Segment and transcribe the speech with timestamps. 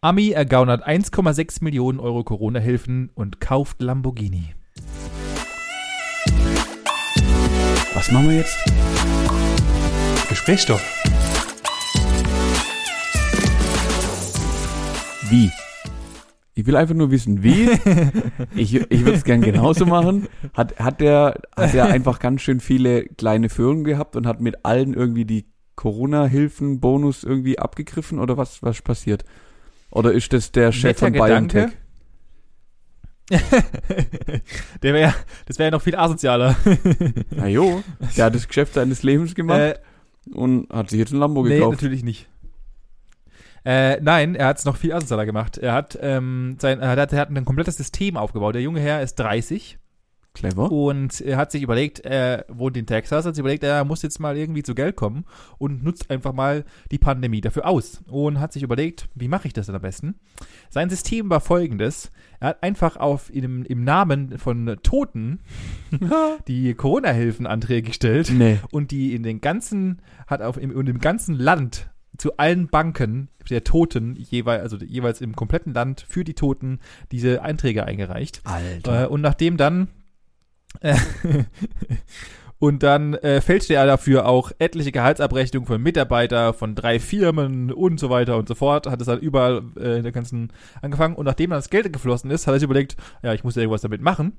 [0.00, 4.54] Ami ergaunert 1,6 Millionen Euro Corona-Hilfen und kauft Lamborghini.
[7.94, 8.56] Was machen wir jetzt?
[10.28, 10.80] Gesprächsstoff.
[15.28, 15.50] Wie?
[16.54, 17.68] Ich will einfach nur wissen, wie.
[18.54, 20.28] Ich, ich würde es gern genauso machen.
[20.54, 24.64] Hat, hat der, hat der einfach ganz schön viele kleine Firmen gehabt und hat mit
[24.64, 29.24] allen irgendwie die Corona-Hilfen, Bonus irgendwie abgegriffen oder was, was passiert?
[29.90, 31.12] Oder ist das der Chef von.
[31.12, 31.70] BioNTech?
[34.82, 35.14] Der wär,
[35.46, 36.56] das wäre ja noch viel asozialer.
[37.30, 37.82] Na jo,
[38.16, 39.74] der hat das Geschäft seines Lebens gemacht Äh,
[40.32, 41.72] und hat sich jetzt ein Lambo nee, gekauft.
[41.76, 42.26] natürlich nicht.
[43.66, 45.58] Äh, nein, er hat es noch viel asozialer gemacht.
[45.58, 48.54] Er hat, ähm, sein, er, hat, er hat ein komplettes System aufgebaut.
[48.54, 49.78] Der junge Herr ist 30
[50.38, 50.70] Clever.
[50.70, 54.18] und er hat sich überlegt, er wohnt in Texas, hat sich überlegt, er muss jetzt
[54.20, 55.24] mal irgendwie zu Geld kommen
[55.58, 58.02] und nutzt einfach mal die Pandemie dafür aus.
[58.06, 60.14] Und hat sich überlegt, wie mache ich das denn am besten?
[60.70, 62.10] Sein System war folgendes.
[62.40, 65.40] Er hat einfach auf im, im Namen von Toten
[66.48, 68.58] die Corona-Hilfenanträge gestellt Nee.
[68.70, 73.28] und die in den ganzen, hat auf im, und im ganzen Land zu allen Banken
[73.48, 76.80] der Toten jeweils, also jeweils im kompletten Land für die Toten
[77.12, 78.40] diese Einträge eingereicht.
[78.44, 79.04] Alter.
[79.04, 79.88] Äh, und nachdem dann
[82.58, 87.98] und dann äh, fälschte er dafür auch etliche Gehaltsabrechnungen von Mitarbeitern, von drei Firmen und
[88.00, 88.86] so weiter und so fort.
[88.86, 90.52] Hat es dann überall äh, in der ganzen
[90.82, 91.14] angefangen.
[91.14, 93.62] Und nachdem dann das Geld geflossen ist, hat er sich überlegt, ja, ich muss ja
[93.62, 94.32] irgendwas damit machen.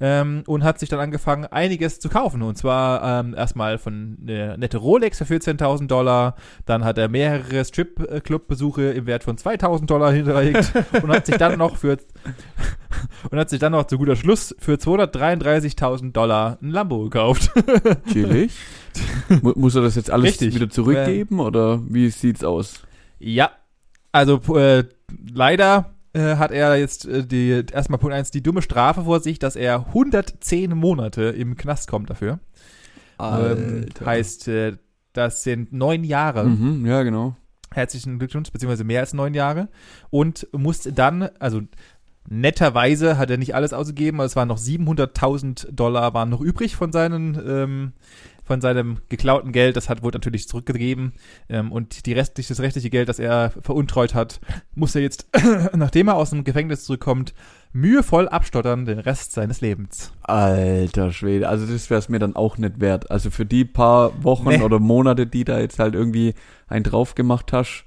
[0.00, 2.42] Ähm, und hat sich dann angefangen, einiges zu kaufen.
[2.42, 6.34] Und zwar ähm, erstmal von eine nette Rolex für 14.000 Dollar.
[6.66, 10.72] Dann hat er mehrere Strip-Club-Besuche im Wert von 2.000 Dollar hinterlegt.
[11.02, 11.98] und hat sich dann noch für
[13.30, 17.50] und hat sich dann noch zu guter Schluss für 233.000 Dollar ein Lambo gekauft.
[18.12, 18.52] Chillig.
[19.40, 20.54] Mu- Muss er das jetzt alles Richtig.
[20.54, 22.82] wieder zurückgeben oder wie sieht's aus?
[23.20, 23.50] ja,
[24.10, 24.84] also äh,
[25.32, 29.38] leider äh, hat er jetzt äh, die erstmal Punkt 1 die dumme Strafe vor sich,
[29.38, 32.40] dass er 110 Monate im Knast kommt dafür.
[33.20, 34.76] Ähm, heißt, äh,
[35.12, 36.44] das sind neun Jahre.
[36.44, 37.36] Mhm, ja, genau.
[37.70, 39.68] Herzlichen Glückwunsch, beziehungsweise mehr als neun Jahre.
[40.10, 41.62] Und musste dann, also
[42.28, 46.76] netterweise hat er nicht alles ausgegeben, aber es waren noch 700.000 Dollar waren noch übrig
[46.76, 47.92] von seinen, ähm,
[48.52, 49.76] von seinem geklauten Geld.
[49.76, 51.14] Das hat wurde natürlich zurückgegeben.
[51.48, 54.40] Ähm, und die restliche, das restliche Geld, das er veruntreut hat,
[54.74, 55.26] muss er jetzt,
[55.74, 57.32] nachdem er aus dem Gefängnis zurückkommt,
[57.72, 60.12] mühevoll abstottern den Rest seines Lebens.
[60.20, 63.10] Alter Schwede, also das wäre es mir dann auch nicht wert.
[63.10, 64.60] Also für die paar Wochen Nee.
[64.60, 66.34] oder Monate, die da jetzt halt irgendwie
[66.68, 67.86] einen drauf gemacht hast,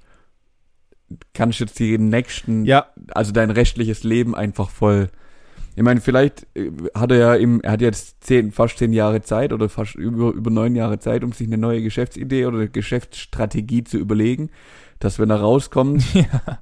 [1.36, 5.10] kannst du jetzt die nächsten, Ja, also dein restliches Leben einfach voll.
[5.76, 9.22] Ich meine, vielleicht äh, hat er ja im, er hat jetzt zehn, fast zehn Jahre
[9.22, 13.84] Zeit oder fast über, über neun Jahre Zeit, um sich eine neue Geschäftsidee oder Geschäftsstrategie
[13.84, 14.50] zu überlegen,
[15.00, 16.04] dass wenn er rauskommt,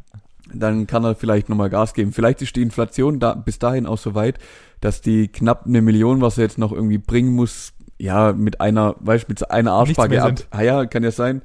[0.54, 2.12] dann kann er vielleicht nochmal Gas geben.
[2.12, 4.40] Vielleicht ist die Inflation da, bis dahin auch so weit,
[4.82, 8.96] dass die knapp eine Million, was er jetzt noch irgendwie bringen muss, ja, mit einer,
[9.00, 10.36] weißt mit einer Arschbacke ab.
[10.50, 11.42] Ah ja, kann ja sein.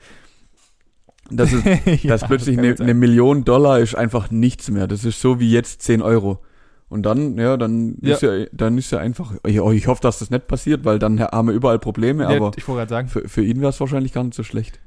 [1.31, 1.63] Dass, es,
[2.03, 4.87] ja, dass plötzlich kann eine, eine Million Dollar ist einfach nichts mehr.
[4.87, 6.41] Das ist so wie jetzt 10 Euro.
[6.89, 8.15] Und dann, ja, dann Ja.
[8.15, 11.21] ist ja, dann ist ja einfach, ich, ich hoffe, dass das nicht passiert, weil dann
[11.21, 13.81] haben wir überall Probleme, Ja, aber ich wollte gerade sagen, für, für ihn wäre es
[13.81, 14.81] wahrscheinlich gar nicht so schlecht.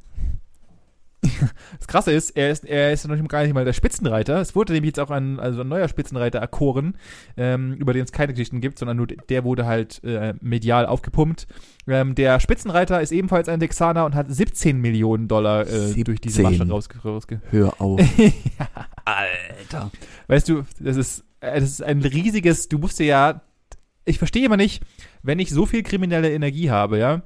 [1.77, 4.39] Das Krasse ist, er ist, er ist noch gar nicht mal der Spitzenreiter.
[4.41, 6.95] Es wurde nämlich jetzt auch ein, also ein neuer Spitzenreiter erkoren,
[7.37, 11.47] ähm, über den es keine Geschichten gibt, sondern nur der wurde halt äh, medial aufgepumpt.
[11.87, 16.37] Ähm, der Spitzenreiter ist ebenfalls ein Texaner und hat 17 Millionen Dollar äh, durch diese
[16.37, 16.57] 17.
[16.57, 17.99] Masche rausge rausge Hör auf.
[19.05, 19.91] Alter.
[20.27, 23.41] Weißt du, das ist, äh, das ist ein riesiges, du musst dir ja,
[24.05, 24.83] ich verstehe immer nicht,
[25.21, 27.21] wenn ich so viel kriminelle Energie habe, ja,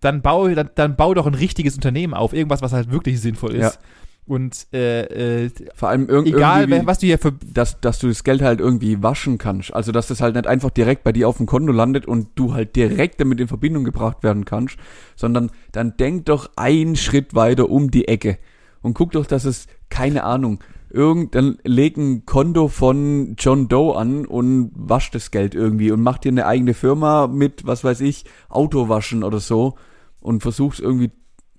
[0.00, 3.54] dann baue, dann, dann bau doch ein richtiges Unternehmen auf, irgendwas, was halt wirklich sinnvoll
[3.54, 3.74] ist.
[3.74, 3.80] Ja.
[4.26, 8.24] Und äh, äh, Vor allem irg egal, was du hier für dass, dass du das
[8.24, 9.72] Geld halt irgendwie waschen kannst.
[9.72, 12.52] Also, dass das halt nicht einfach direkt bei dir auf dem Konto landet und du
[12.52, 14.76] halt direkt damit in Verbindung gebracht werden kannst,
[15.16, 18.36] sondern dann denk doch einen Schritt weiter um die Ecke
[18.82, 23.96] und guck doch, dass es, keine Ahnung, irgend, dann leg ein Konto von John Doe
[23.96, 28.00] an und wasch das Geld irgendwie und mach dir eine eigene Firma mit, was weiß
[28.00, 29.76] ich, Autowaschen oder so
[30.20, 31.10] und versuch's irgendwie,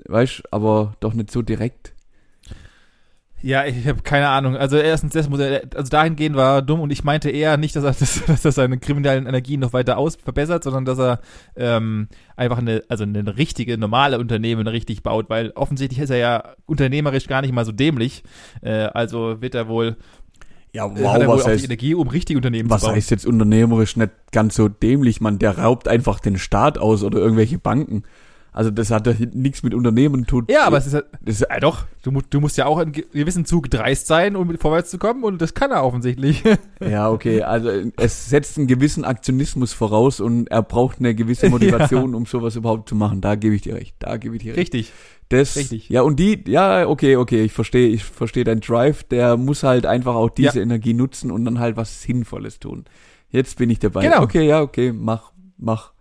[0.07, 1.93] weißt, aber doch nicht so direkt.
[3.41, 4.57] Ja, ich habe keine Ahnung.
[4.57, 7.75] Also erstens, das muss er, also dahingehend war er dumm und ich meinte eher nicht,
[7.75, 11.19] dass er, dass, dass er seine kriminellen Energien noch weiter aus verbessert, sondern dass er
[11.55, 16.43] ähm, einfach eine, also eine richtige, normale Unternehmen richtig baut, weil offensichtlich ist er ja
[16.65, 18.23] unternehmerisch gar nicht mal so dämlich.
[18.61, 19.95] Äh, also wird er wohl,
[20.73, 22.95] Ja, äh, hat er wohl auch die Energie, um richtige Unternehmen Was zu bauen.
[22.97, 27.19] heißt jetzt unternehmerisch nicht ganz so dämlich, man, der raubt einfach den Staat aus oder
[27.19, 28.03] irgendwelche Banken.
[28.59, 30.51] Also das hat ja nichts mit Unternehmen tut.
[30.51, 33.05] Ja, aber es ist halt, das, ja doch, du, du musst ja auch in ge-
[33.13, 36.43] gewissen Zug dreist sein, um vorwärts zu kommen und das kann er offensichtlich.
[36.81, 42.13] ja, okay, also es setzt einen gewissen Aktionismus voraus und er braucht eine gewisse Motivation,
[42.13, 43.21] um sowas überhaupt zu machen.
[43.21, 43.95] Da gebe ich dir recht.
[43.99, 44.73] Da gebe ich dir recht.
[44.73, 44.91] Richtig.
[45.29, 45.87] Das, Richtig.
[45.87, 49.85] Ja, und die, ja, okay, okay, ich verstehe, ich verstehe deinen Drive, der muss halt
[49.85, 50.63] einfach auch diese Ja.
[50.63, 52.83] Energie nutzen und dann halt was Sinnvolles tun.
[53.29, 54.01] Jetzt bin ich dabei.
[54.01, 54.21] Genau.
[54.23, 55.93] Okay, ja, okay, mach, mach.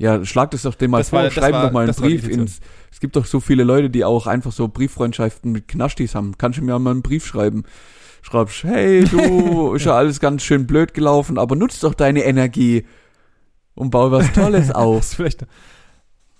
[0.00, 2.28] Ja, schlag das doch dem mal Das vor, war- schreib war- doch mal einen Brief
[2.28, 2.60] ins,
[2.92, 6.38] es gibt doch so viele Leute, die auch einfach so Brieffreundschaften mit Knaschtis haben.
[6.38, 7.64] Kannst du mir mal einen Brief schreiben?
[8.22, 12.86] Schreibst, hey, du, ist ja alles ganz schön blöd gelaufen, aber nutz doch deine Energie
[13.74, 14.98] und bau was Tolles auf.
[15.00, 15.46] Hast du, vielleicht,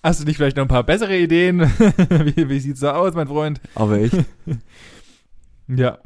[0.04, 1.60] hast du nicht vielleicht noch ein paar bessere Ideen?
[2.08, 3.60] wie, wie sieht's da aus, mein Freund?
[3.74, 4.14] Aber echt,
[5.66, 5.98] Ja.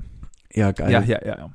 [0.54, 0.90] ja, geil.
[0.90, 1.50] Ja, ja, ja, ja.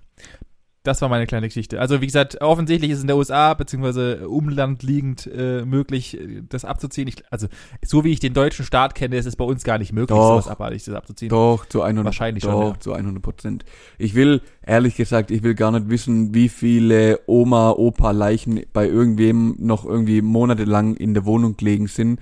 [0.88, 1.82] Das war meine kleine Geschichte.
[1.82, 6.44] Also wie gesagt, offensichtlich ist es in der USA beziehungsweise Umland liegend äh, möglich, äh,
[6.48, 7.10] das abzuziehen.
[7.10, 7.48] Ich, also
[7.84, 10.42] so wie ich den deutschen Staat kenne, ist es bei uns gar nicht möglich, Doch.
[10.42, 11.28] sowas abartiges abzuziehen.
[11.28, 12.80] Doch, zu 100 Wahrscheinlich doch, schon, ja.
[12.80, 13.66] zu 100 Prozent.
[13.98, 18.88] Ich will, ehrlich gesagt, ich will gar nicht wissen, wie viele Oma, Opa Leichen bei
[18.88, 22.22] irgendwem noch irgendwie monatelang in der Wohnung gelegen sind,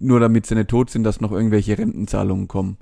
[0.00, 2.76] nur damit sie nicht tot sind, dass noch irgendwelche Rentenzahlungen kommen.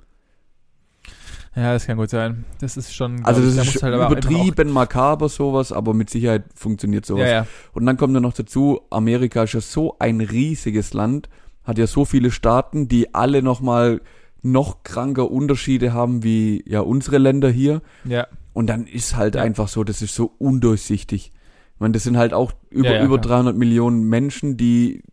[1.55, 2.45] Ja, das kann gut sein.
[2.61, 3.23] Das ist schon.
[3.25, 7.27] Also ich, das da ist halt übertrieben makaber sowas, aber mit Sicherheit funktioniert sowas.
[7.29, 7.47] ja, ja.
[7.73, 11.29] Und dann kommt ja noch dazu, Amerika ist ja so ein riesiges Land,
[11.63, 14.01] hat ja so viele Staaten, die alle nochmal
[14.41, 17.81] noch kranker Unterschiede haben wie ja unsere Länder hier.
[18.03, 19.43] Ja, Und dann ist halt Ja.
[19.43, 21.31] einfach so, das ist so undurchsichtig.
[21.75, 23.37] Ich meine, das sind halt auch über, Ja, ja, über klar.
[23.37, 25.03] 300 Millionen Menschen, die,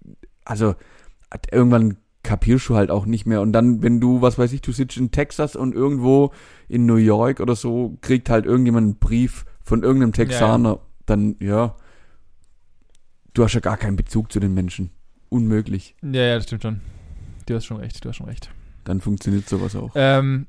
[0.44, 0.74] also
[1.52, 3.40] irgendwann kapierst du halt auch nicht mehr.
[3.40, 6.32] Und dann, wenn du, was weiß ich, du sitzt in Texas und irgendwo
[6.68, 11.76] in New York oder so, kriegt halt irgendjemand einen Brief von irgendeinem Texaner, dann, ja,
[13.34, 14.90] du hast ja gar keinen Bezug zu den Menschen.
[15.28, 15.94] Unmöglich.
[16.02, 16.80] ja, ja, das stimmt schon.
[17.46, 18.50] Du hast schon recht, du hast schon recht.
[18.84, 19.92] Dann funktioniert sowas auch.
[19.94, 20.46] Ähm,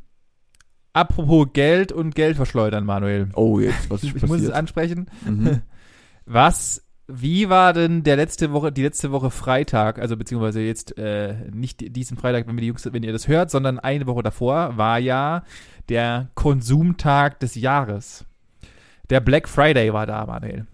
[0.93, 3.29] apropos Geld und Geld verschleudern, Manuel.
[3.35, 4.53] Oh, jetzt, was ist Ich muss es passiert?
[4.53, 5.07] ansprechen.
[5.25, 5.61] Mhm.
[6.25, 11.35] Was, wie war denn der letzte Woche, die letzte Woche Freitag, also beziehungsweise jetzt äh,
[11.51, 14.77] nicht diesen Freitag, wenn wir die Jungs, wenn ihr das hört, sondern eine Woche davor
[14.77, 15.43] war ja
[15.89, 18.25] der Konsumtag des Jahres.
[19.09, 20.65] Der Black Friday war da, Manuel.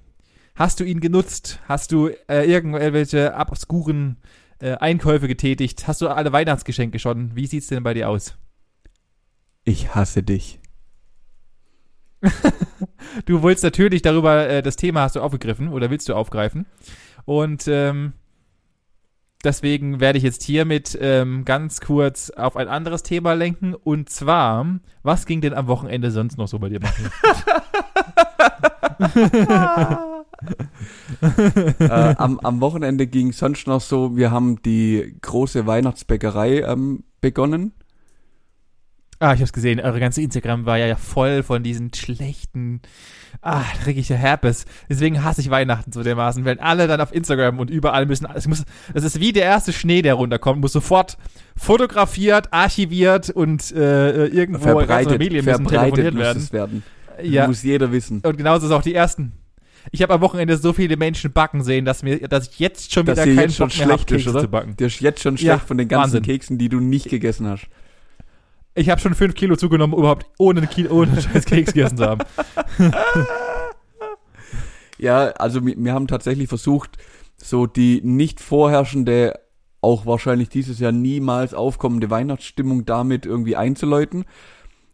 [0.55, 1.59] Hast du ihn genutzt?
[1.67, 4.17] Hast du äh, irgendwelche obskuren
[4.59, 5.87] äh, Einkäufe getätigt?
[5.87, 7.35] Hast du alle Weihnachtsgeschenke schon?
[7.35, 8.35] Wie sieht's denn bei dir aus?
[9.63, 10.59] Ich hasse dich.
[13.25, 16.65] Du wolltest natürlich darüber, äh, das Thema hast du aufgegriffen oder willst du aufgreifen.
[17.25, 18.13] Und ähm,
[19.43, 23.73] deswegen werde ich jetzt hiermit ähm, ganz kurz auf ein anderes Thema lenken.
[23.73, 24.65] Und zwar,
[25.03, 27.09] was ging denn am Wochenende sonst noch so bei dir machen?
[31.79, 37.73] äh, am, am Wochenende ging sonst noch so, wir haben die große Weihnachtsbäckerei ähm, begonnen.
[39.19, 42.81] Ah, ich hab's gesehen, eure ganze Instagram war ja voll von diesen schlechten,
[43.41, 44.65] ah, ja Herpes.
[44.89, 48.47] Deswegen hasse ich Weihnachten so dermaßen, wenn alle dann auf Instagram und überall müssen, es
[48.47, 51.17] muss, das ist wie der erste Schnee, der runterkommt, muss sofort
[51.55, 56.41] fotografiert, archiviert und äh, irgendwo in verbreitet, Familien müssen verbreitet telefoniert werden.
[56.41, 56.83] es werden.
[57.23, 58.21] Ja, Muss jeder wissen.
[58.21, 59.31] und genauso ist auch die ersten.
[59.91, 63.05] Ich habe am Wochenende so viele Menschen backen sehen, dass mir, dass ich jetzt schon
[63.05, 64.41] Dass wieder keinen jetzt schon Bock mehr habe, schlecht ist, Kekse oder?
[64.41, 64.75] zu backen.
[64.77, 66.23] Dir ist jetzt schon Ja, schlecht von den ganzen Wahnsinn.
[66.23, 67.67] Keksen, die du nicht gegessen hast.
[68.77, 72.23] Ich habe schon fünf Kilo zugenommen, überhaupt ohne, Kilo, ohne scheiß Keks gegessen zu haben.
[74.99, 76.97] Ja, also wir, wir haben tatsächlich versucht,
[77.37, 79.39] so die nicht vorherrschende,
[79.79, 84.25] auch wahrscheinlich dieses Jahr niemals aufkommende Weihnachtsstimmung damit irgendwie einzuläuten.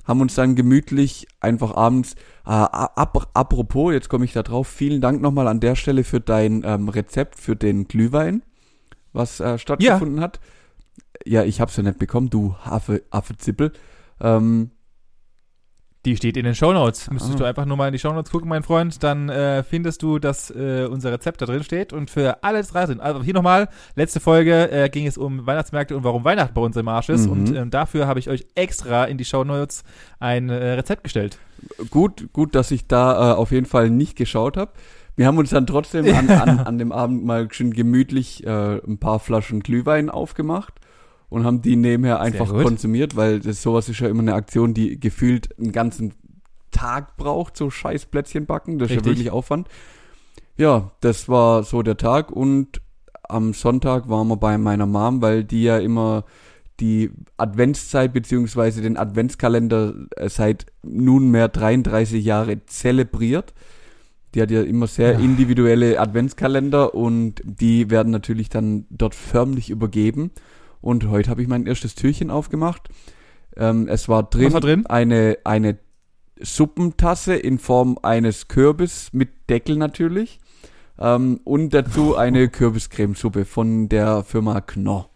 [0.03, 2.15] Haben uns dann gemütlich einfach abends,
[2.46, 6.19] äh, ap apropos, jetzt komme ich da drauf, vielen Dank nochmal an der Stelle für
[6.19, 8.43] dein ähm, Rezept für den Glühwein,
[9.13, 10.41] was äh, stattgefunden hat.
[11.25, 13.72] Ja, ich hab's ja nicht bekommen, du Affe, Affezippel.
[14.20, 14.72] Ähm,
[16.06, 17.10] Die steht in den Shownotes.
[17.12, 17.38] Müsstest Ah.
[17.38, 19.01] du einfach nur mal in die Shownotes gucken, mein Freund.
[19.03, 21.94] Dann äh, findest du, dass äh, unser Rezept da drin steht.
[21.94, 23.00] Und für alle drei sind.
[23.00, 26.75] Also hier nochmal, letzte Folge äh, ging es um Weihnachtsmärkte und warum Weihnachten bei uns
[26.75, 27.27] im Arsch ist.
[27.27, 27.32] Mhm.
[27.32, 29.84] Und ähm, dafür habe ich euch extra in die Shownotes
[30.20, 31.38] ein äh, Rezept gestellt.
[31.89, 34.74] gut, gut, dass ich da äh, auf jeden Fall nicht geschaut habe.
[35.15, 38.50] Wir haben uns dann trotzdem an, an, an dem Abend mal schön gemütlich äh,
[38.86, 40.74] ein paar Flaschen Glühwein aufgemacht
[41.33, 44.99] und haben die nebenher einfach konsumiert, weil das sowas ist ja immer eine Aktion, die
[44.99, 46.13] gefühlt einen ganzen
[46.71, 48.77] Tag braucht, so scheiß Plätzchen backen.
[48.77, 49.11] Das ist ja Richtig.
[49.17, 49.67] wirklich Aufwand.
[50.57, 52.81] Ja, das war so der Tag und
[53.27, 56.25] am Sonntag waren wir bei meiner Mom, weil die ja immer
[56.79, 63.53] die Adventszeit beziehungsweise den Adventskalender äh, seit nunmehr 33 Jahre zelebriert.
[64.35, 65.19] Die hat ja immer sehr Ja.
[65.19, 70.31] individuelle Adventskalender und die werden natürlich dann dort förmlich übergeben.
[70.83, 72.89] Und heute habe ich mein erstes Türchen aufgemacht.
[73.55, 74.85] Ähm, es war drin, war drin?
[74.85, 75.77] eine eine
[76.41, 80.39] Suppentasse in Form eines Kürbis mit Deckel natürlich.
[80.99, 85.09] Ähm, und dazu eine Kürbiscremesuppe von der Firma Knorr.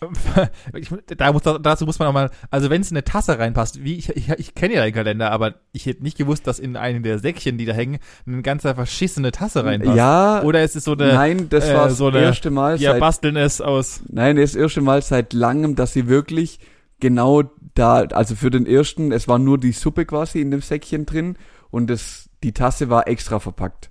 [0.74, 3.84] ich, da muss, dazu muss man auch mal, also wenn es in eine Tasse reinpasst,
[3.84, 6.76] wie ich, ich, ich kenne ja deinen Kalender, aber ich hätte nicht gewusst, dass in
[6.76, 9.96] einen der Säckchen, die da hängen, eine ganze verschissene Tasse reinpasst.
[9.96, 12.92] Ja, Oder ist es so eine, nein, das äh, war so das erste Mal ja,
[12.92, 14.02] seit basteln es aus.
[14.08, 16.58] Nein, das erste Mal seit langem, dass sie wirklich
[17.00, 17.42] genau
[17.74, 21.36] da, also für den ersten, es war nur die Suppe quasi in dem Säckchen drin
[21.70, 23.90] und das, die Tasse war extra verpackt.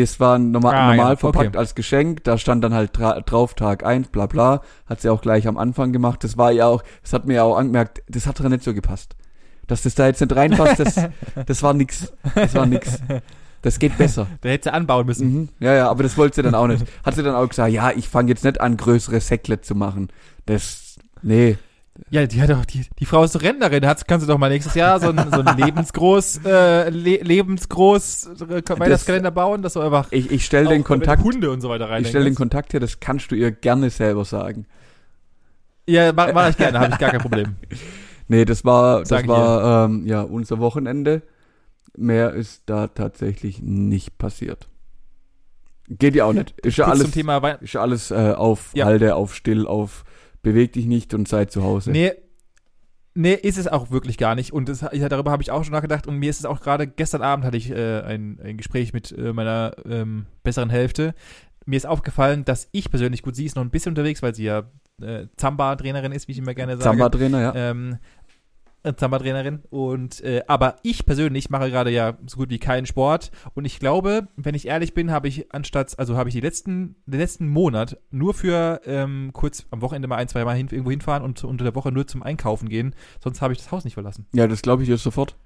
[0.00, 1.58] Das war normal, Ah, ja, normal verpackt okay.
[1.58, 5.22] als Geschenk, da stand dann halt dra drauf Tag eins, bla bla, hat sie auch
[5.22, 6.22] gleich am Anfang gemacht.
[6.24, 8.74] Das war ja auch, das hat mir ja auch angemerkt, das hat doch nicht so
[8.74, 9.16] gepasst.
[9.66, 10.94] Dass das da jetzt nicht reinpasst, das,
[11.46, 12.12] das war nix.
[12.34, 13.00] Das war nix.
[13.62, 14.26] Das geht besser.
[14.42, 15.32] Da hätte sie anbauen müssen.
[15.32, 15.48] Mhm.
[15.58, 16.84] Ja, ja, aber das wollte sie dann auch nicht.
[17.04, 20.08] Hat sie dann auch gesagt, ja, ich fange jetzt nicht an, größere Säckle zu machen.
[20.44, 21.56] Das, nee.
[22.10, 24.48] Ja, die hat doch, die, die Frau ist doch Rentnerin, hat, kannst du doch mal
[24.48, 29.80] nächstes Jahr so ein, so ein lebensgroß, äh, le, lebensgroß äh, Weihnachtskalender bauen, dass du
[29.80, 32.02] einfach Ich, ich stelle den Kontakt, Hunde und so weiter rein.
[32.02, 34.66] ich stelle den Kontakt her, das kannst du ihr gerne selber sagen.
[35.88, 37.56] Ja, mach, mach ich gerne, habe ich gar kein Problem.
[38.28, 41.22] Nee, das war, das Sag war, ähm, ja, unser Wochenende.
[41.96, 44.68] Mehr ist da tatsächlich nicht passiert.
[45.88, 46.54] Geht ja auch nicht.
[46.62, 48.86] Ist ja Kurz alles, ist ja alles äh, auf Ja.
[48.86, 50.04] Halde, auf Still, auf
[50.46, 51.90] beweg dich nicht und sei zu Hause.
[51.90, 52.12] Nee,
[53.14, 54.52] nee, ist es auch wirklich gar nicht.
[54.52, 56.06] Und das, darüber habe ich auch schon nachgedacht.
[56.06, 59.10] Und mir ist es auch gerade, gestern Abend hatte ich äh, ein, ein Gespräch mit
[59.10, 61.14] äh, meiner ähm, besseren Hälfte.
[61.64, 64.44] Mir ist aufgefallen, dass ich persönlich, gut, sie ist noch ein bisschen unterwegs, weil sie
[64.44, 64.70] ja
[65.02, 66.84] äh, Zamba-Trainerin ist, wie ich immer gerne sage.
[66.84, 67.52] Zamba-Trainer, ja.
[67.56, 67.98] Ähm,
[68.86, 69.62] äh, Zamba-Trainerin.
[69.70, 73.30] Und äh, aber ich persönlich mache gerade ja so gut wie keinen Sport.
[73.54, 76.96] Und ich glaube, wenn ich ehrlich bin, habe ich anstatt, also habe ich die letzten,
[77.06, 80.90] den letzten Monat nur für ähm, kurz am Wochenende mal ein, zwei Mal hin, irgendwo
[80.90, 82.94] hinfahren und unter der Woche nur zum Einkaufen gehen.
[83.22, 84.26] Sonst habe ich das Haus nicht verlassen.
[84.32, 85.36] Ja, das glaube ich dir sofort.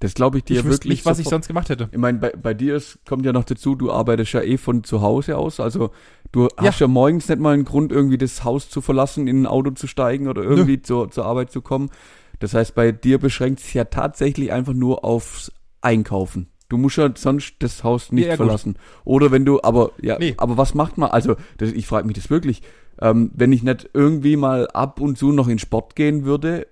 [0.00, 1.42] Das glaube ich dir ich wüsste wirklich nicht, was ich sofort.
[1.42, 1.88] sonst gemacht hätte.
[1.90, 4.84] Ich meine, bei, bei dir ist, kommt ja noch dazu, du arbeitest ja eh von
[4.84, 5.58] zu Hause aus.
[5.58, 5.90] Also
[6.30, 6.48] du Ja.
[6.68, 9.70] hast ja morgens nicht mal einen Grund, irgendwie das Haus zu verlassen, in ein Auto
[9.72, 11.90] zu steigen oder irgendwie zur, zur Arbeit zu kommen.
[12.38, 15.50] Das heißt, bei dir beschränkt sich ja tatsächlich einfach nur aufs
[15.80, 16.48] Einkaufen.
[16.68, 18.44] Du musst ja sonst das Haus nicht Ja, gut.
[18.46, 18.76] verlassen.
[19.04, 20.34] Oder wenn du, aber ja, Nee.
[20.36, 21.10] aber was macht man?
[21.10, 22.62] Also, das, ich frage mich das wirklich.
[23.00, 26.66] Ähm, wenn ich nicht irgendwie mal ab und zu noch in Sport gehen würde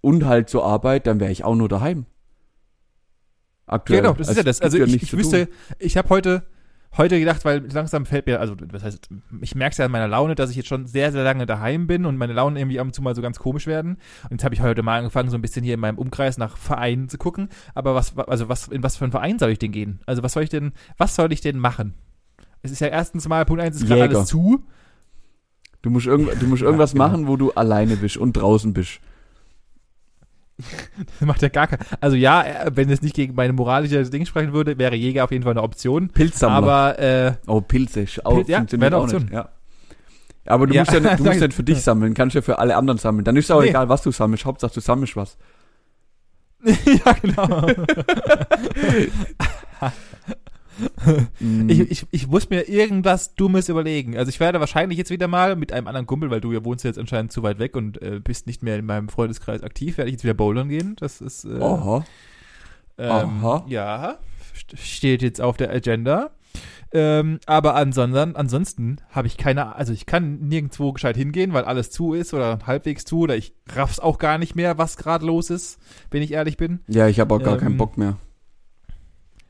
[0.00, 2.06] und halt zur Arbeit, dann wäre ich auch nur daheim.
[3.66, 4.02] Aktuell.
[4.02, 4.60] Genau, das ist ja das.
[4.60, 6.44] Also ich, ich wüsste, ich habe heute,
[6.96, 9.08] heute gedacht, weil langsam fällt mir, also das heißt,
[9.40, 11.88] ich merke es ja an meiner Laune, dass ich jetzt schon sehr, sehr lange daheim
[11.88, 13.96] bin und meine Launen irgendwie ab und zu mal so ganz komisch werden.
[14.24, 16.56] Und jetzt habe ich heute mal angefangen, so ein bisschen hier in meinem Umkreis nach
[16.56, 17.48] Vereinen zu gucken.
[17.74, 20.00] Aber was, also was, in was für einen Verein soll ich denn gehen?
[20.06, 21.94] Also was soll ich denn, was soll ich denn machen?
[22.62, 24.64] Es ist ja erstens mal, Punkt eins ist gerade alles zu.
[25.82, 27.08] Du musst, irgend, du musst irgendwas genau.
[27.08, 29.00] machen, wo du alleine bist und draußen bist.
[30.58, 34.24] Das macht ja gar kein, also ja, äh, wenn es nicht gegen meine moralische Ding
[34.24, 36.08] sprechen würde, wäre Jäger auf jeden Fall eine Option.
[36.08, 36.56] Pilzsammler.
[36.56, 38.00] Aber, äh, oh, Pilze.
[38.02, 39.14] ist Auch, Pilz- ja, funktioniert auch nicht.
[39.16, 39.32] Option.
[39.34, 39.48] Ja.
[40.46, 42.58] Aber du Ja, musst ja, nicht- du musst nicht für dich sammeln, kannst ja für
[42.58, 43.24] alle anderen sammeln.
[43.24, 43.68] Dann ist es auch Nee.
[43.68, 44.44] egal, was du sammelst.
[44.46, 45.36] Hauptsache du sammelst was.
[46.64, 47.66] ja, genau.
[51.40, 54.16] Mm, Ich, ich, ich muss mir irgendwas Dummes überlegen.
[54.16, 56.84] Also ich werde wahrscheinlich jetzt wieder mal mit einem anderen Kumpel, weil du ja wohnst
[56.84, 60.10] jetzt anscheinend zu weit weg und äh, bist nicht mehr in meinem Freundeskreis aktiv, werde
[60.10, 60.96] ich jetzt wieder bouldern gehen.
[60.98, 62.04] Das ist äh, Oha.
[62.98, 63.64] ähm, aha.
[63.68, 64.18] ja
[64.54, 66.30] st- steht jetzt auf der Agenda.
[66.92, 71.90] Ähm, aber ansonsten, ansonsten habe ich keine, also ich kann nirgendwo gescheit hingehen, weil alles
[71.90, 75.50] zu ist oder halbwegs zu oder ich raff's auch gar nicht mehr, was gerade los
[75.50, 75.78] ist,
[76.10, 76.80] wenn ich ehrlich bin.
[76.86, 78.16] Ja, ich habe auch gar keinen Ähm, Bock mehr.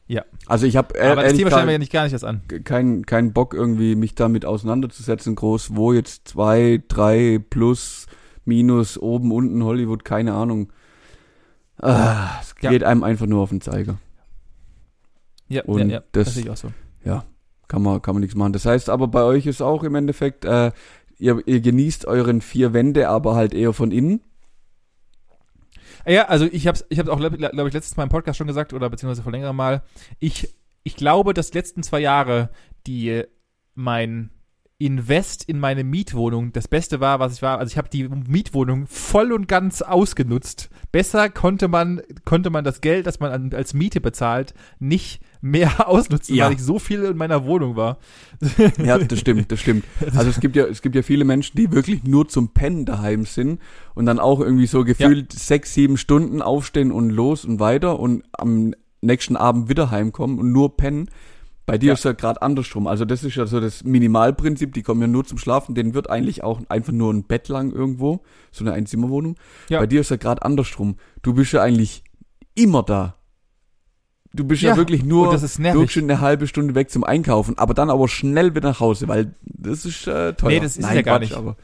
[0.08, 0.25] Ja.
[0.46, 2.42] Also ich habe aber das Thema stellen wir ja nicht gar nicht erst an.
[2.64, 8.06] keinen keinen Bock irgendwie mich damit auseinanderzusetzen, groß, wo jetzt zwei, drei, plus,
[8.44, 10.72] minus, oben, unten, Hollywood, keine Ahnung.
[11.78, 12.70] Ah, es Ja.
[12.70, 13.98] geht einem einfach nur auf den Zeiger.
[15.48, 16.72] Ja, Und ja, ja das- das sehe ich auch so.
[17.68, 18.52] Kann man, kann man nichts machen.
[18.52, 20.70] Das heißt aber bei euch ist auch im Endeffekt, äh,
[21.18, 24.20] ihr, ihr genießt euren vier Wände, aber halt eher von innen.
[26.06, 28.46] Ja, also ich habe ich hab's auch, glaube glaub ich, letztes Mal im Podcast schon
[28.46, 29.82] gesagt oder beziehungsweise vor längerem Mal.
[30.20, 32.50] Ich, ich glaube, dass die letzten zwei Jahre,
[32.86, 33.25] die
[33.75, 34.30] mein
[34.78, 37.58] Invest in meine Mietwohnung das Beste war, was ich war.
[37.58, 40.68] Also ich habe die Mietwohnung voll und ganz ausgenutzt.
[40.92, 45.88] Besser konnte man, konnte man das Geld, das man an, als Miete bezahlt, nicht mehr
[45.88, 46.46] ausnutzen, Ja.
[46.46, 47.98] weil ich so viel in meiner Wohnung war.
[48.82, 49.84] Ja, das stimmt, das stimmt.
[50.14, 53.24] Also es gibt ja, es gibt ja viele Menschen, die wirklich nur zum Pennen daheim
[53.24, 53.60] sind
[53.94, 58.24] und dann auch irgendwie so gefühlt sechs, sieben Stunden aufstehen und los und weiter und
[58.32, 61.08] am nächsten Abend wieder heimkommen und nur pennen.
[61.66, 61.92] Bei dir Ja.
[61.94, 62.86] ist ja gerade andersrum.
[62.86, 66.08] Also das ist ja so das Minimalprinzip, die kommen ja nur zum Schlafen, denen wird
[66.08, 68.20] eigentlich auch einfach nur ein Bett lang irgendwo,
[68.52, 69.34] so eine Einzimmerwohnung.
[69.68, 69.80] Ja.
[69.80, 70.94] Bei dir ist ja gerade andersrum.
[71.22, 72.04] Du bist ja eigentlich
[72.54, 73.15] immer da.
[74.37, 75.97] Du bist ja, Ja, wirklich nur das ist nervig.
[75.99, 79.85] eine halbe Stunde weg zum Einkaufen, aber dann aber schnell wieder nach Hause, weil das
[79.85, 80.50] ist äh, teuer.
[80.50, 81.38] Nee, das ist Nein, ja gar Quatsch, nicht.
[81.38, 81.57] Aber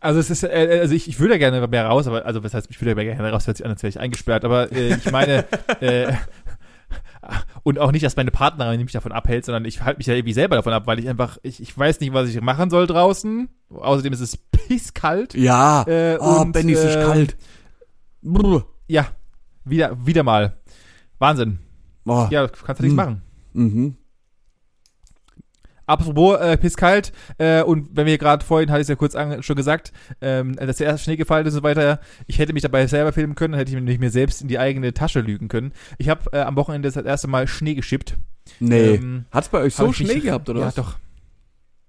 [0.00, 2.54] Also es ist, äh, also ich, ich würde ja gerne mehr raus, aber also was
[2.54, 4.94] heißt, ich würde ja gerne raus, hört sich an, als wäre ich eingesperrt, aber äh,
[4.96, 5.44] ich meine,
[5.80, 6.12] äh,
[7.62, 10.32] und auch nicht, dass meine Partnerin mich davon abhält, sondern ich halte mich ja irgendwie
[10.32, 13.48] selber davon ab, weil ich einfach, ich, ich weiß nicht, was ich machen soll draußen.
[13.70, 15.34] Außerdem ist es pisskalt.
[15.34, 17.36] ja, Äh, oh, und, Benny, es ist ähm, kalt.
[18.22, 18.64] Brr.
[18.88, 19.08] Ja,
[19.64, 20.56] wieder, wieder mal.
[21.20, 21.60] Wahnsinn.
[22.06, 22.26] Oh.
[22.30, 22.96] Ja, kannst du nichts Hm.
[22.96, 23.22] machen.
[23.52, 23.96] Mhm.
[25.86, 29.56] Apropos äh, pisskalt, äh, und wenn wir gerade vorhin, hatte ich es ja kurz schon
[29.56, 31.98] gesagt, ähm, dass der erste Schnee gefallen ist und so weiter,
[32.28, 34.94] ich hätte mich dabei selber filmen können, hätte ich mir, mir selbst in die eigene
[34.94, 35.72] Tasche lügen können.
[35.98, 38.16] Ich habe äh, am Wochenende das erste Mal Schnee geschippt.
[38.60, 38.94] Nee.
[38.94, 40.76] Ähm, Hat's bei euch so ich Schnee gehabt, oder ja, was?
[40.76, 40.96] doch.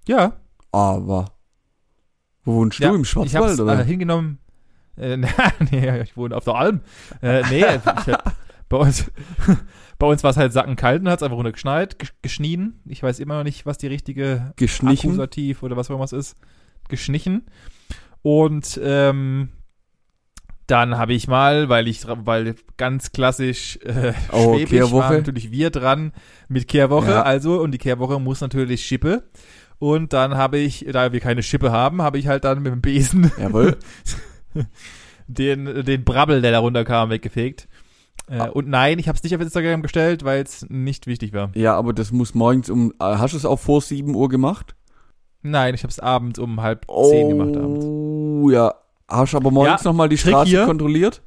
[0.07, 0.33] Ja,
[0.71, 1.33] Aber.
[2.43, 2.89] Wo wohnst ja.
[2.89, 2.95] du?
[2.95, 3.81] Im ich Schwarzwald, hab's, oder?
[3.81, 4.39] Äh, hingenommen.
[4.97, 5.17] Äh,
[5.71, 6.81] nee, ich wohne auf der Alm.
[7.21, 8.35] Äh, nee, ich hab,
[8.71, 9.11] bei uns,
[9.99, 12.79] bei uns war es halt sackenkalt und hat es einfach runter geschneit, gesch- geschnien.
[12.85, 15.11] Ich weiß immer noch nicht, was die richtige Geschnichen?
[15.11, 16.35] Akkusativ oder was auch immer es ist,
[16.89, 17.45] geschnichen.
[18.23, 19.49] Und ähm,
[20.67, 25.03] dann habe ich mal, weil ich, weil ganz klassisch äh, Oh, schwäbisch Kehrwoche.
[25.03, 26.13] waren natürlich wir dran
[26.47, 27.21] mit Kehrwoche, Ja.
[27.23, 29.29] also und die Kehrwoche muss natürlich Schippe.
[29.79, 32.81] Und dann habe ich, da wir keine Schippe haben, habe ich halt dann mit dem
[32.81, 33.77] Besen Jawohl.
[35.27, 37.67] den, den Brabbel, der da runterkam, weggefegt.
[38.27, 38.47] Äh.
[38.49, 41.51] Und nein, ich habe es nicht auf Instagram gestellt, weil es nicht wichtig war.
[41.55, 42.91] Ja, aber das muss morgens um.
[42.99, 44.75] äh, Hast du es auch vor 7 Uhr gemacht?
[45.41, 47.83] Nein, ich habe es abends um halb zehn gemacht abends.
[47.85, 48.73] Oh, ja.
[49.09, 50.65] Hast du aber morgens Ja, nochmal die Trick Straße hier.
[50.65, 51.21] kontrolliert?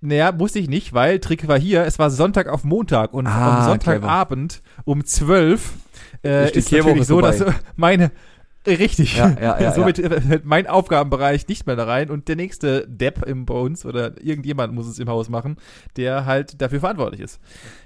[0.00, 3.58] Naja, musste ich nicht, weil Trick war hier, es war Sonntag auf Montag und Ah,
[3.60, 5.72] am Sonntagabend um 12
[6.22, 7.42] äh, Ist ist, natürlich so, dass
[7.76, 8.12] meine
[8.66, 12.86] richtig, Ja, ja, ja, somit fällt mein Aufgabenbereich nicht mehr da rein und der nächste
[12.88, 15.56] Depp im, bei uns oder irgendjemand muss es im Haus machen,
[15.96, 17.40] der halt dafür verantwortlich ist.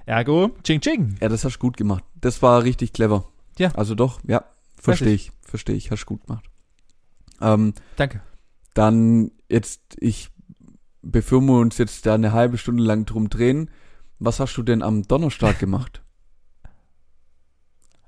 [0.07, 1.17] Ergo, ching ching.
[1.21, 2.05] Ja, das hast du gut gemacht.
[2.21, 3.25] Das war richtig clever.
[3.59, 3.71] Ja.
[3.75, 4.45] Also doch, ja.
[4.77, 5.31] Verstehe ich.
[5.43, 5.91] Verstehe ich.
[5.91, 6.45] Hast du gut gemacht.
[7.41, 8.21] Ähm, Danke.
[8.75, 10.31] dann jetzt, ich,
[11.03, 13.71] bevor wir uns jetzt da eine halbe Stunde lang drum drehen,
[14.19, 16.03] was hast du denn am Donnerstag gemacht?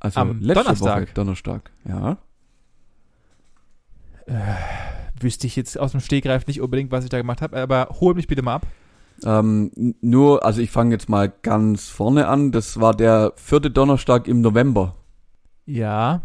[0.00, 1.02] Also Am letzte Donnerstag?
[1.02, 2.18] Woche, Donnerstag, ja.
[5.20, 8.14] Wüsste ich jetzt aus dem Stegreif nicht unbedingt, was ich da gemacht habe, aber hol
[8.14, 8.66] mich bitte mal ab.
[9.24, 12.50] Ähm, nur, also ich fange jetzt mal ganz vorne an.
[12.50, 14.96] Das war der vierte Donnerstag im November.
[15.66, 16.22] Ja.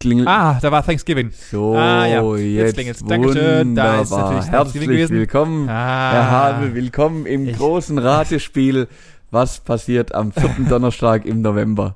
[0.00, 0.26] Klingel.
[0.26, 1.30] Ah, da war Thanksgiving.
[1.30, 3.04] so, ah, ja, jetzt jetzt, klingelt's.
[3.04, 4.32] Dankeschön, da ist wunderbar.
[4.32, 5.16] natürlich Herzlich gewesen.
[5.16, 6.12] willkommen, Ah.
[6.12, 8.88] Herr Habe, willkommen im Ich- großen Ratespiel.
[9.30, 11.94] Was passiert am vierten Donnerstag im November?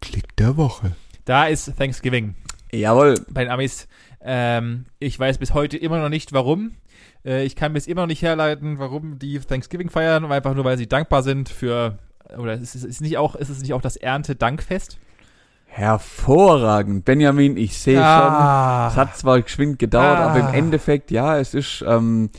[0.00, 0.92] Klick der Woche.
[1.28, 2.36] Da ist Thanksgiving.
[2.72, 3.16] Jawohl.
[3.28, 3.86] bei den Amis.
[4.22, 6.76] Ähm, ich weiß bis heute immer noch nicht, warum.
[7.22, 10.78] Äh, ich kann bis immer noch nicht herleiten, warum die Thanksgiving feiern, einfach nur, weil
[10.78, 11.98] sie dankbar sind für,
[12.38, 14.96] oder ist es ist nicht auch, ist es nicht auch das Erntedankfest?
[15.66, 17.04] Hervorragend.
[17.04, 18.02] Benjamin, ich sehe schon.
[18.04, 18.88] Ah.
[18.90, 20.30] Es hat zwar geschwind gedauert, Ah.
[20.30, 22.30] aber im Endeffekt, ja, es ist, ähm,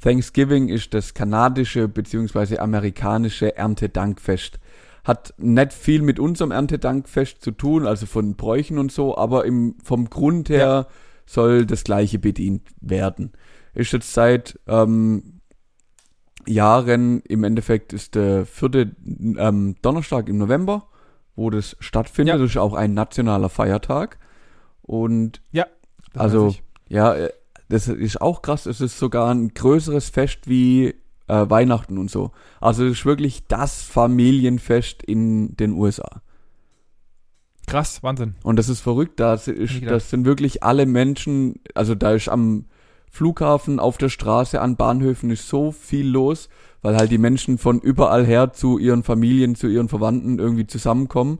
[0.00, 4.60] Thanksgiving ist das kanadische beziehungsweise amerikanische Erntedankfest.
[5.10, 9.74] Hat nicht viel mit unserem Erntedankfest zu tun, also von Bräuchen und so, aber im,
[9.82, 10.86] vom Grund her
[11.26, 13.32] soll das gleiche bedient werden.
[13.74, 15.40] Ist jetzt seit ähm,
[16.46, 20.86] Jahren, im Endeffekt ist der vierte ähm, Donnerstag im November,
[21.34, 22.34] wo das stattfindet.
[22.36, 22.38] Ja.
[22.38, 24.18] Das ist auch ein nationaler Feiertag.
[24.82, 25.42] Und
[26.12, 26.54] Das also-
[26.88, 27.30] ja, äh,
[27.68, 28.66] das ist auch krass.
[28.66, 30.94] Es ist sogar ein größeres Fest wie
[31.30, 32.32] äh, Weihnachten und so.
[32.60, 36.22] Also es ist wirklich das Familienfest in den USA.
[37.66, 38.34] krass, Wahnsinn.
[38.42, 39.20] Und das ist verrückt.
[39.20, 39.48] Da ist,
[39.86, 41.60] das sind wirklich alle Menschen.
[41.74, 42.64] Also da ist am
[43.12, 46.48] Flughafen, auf der Straße, an Bahnhöfen ist so viel los,
[46.82, 51.38] weil halt die Menschen von überall her zu ihren Familien, zu ihren Verwandten irgendwie zusammenkommen.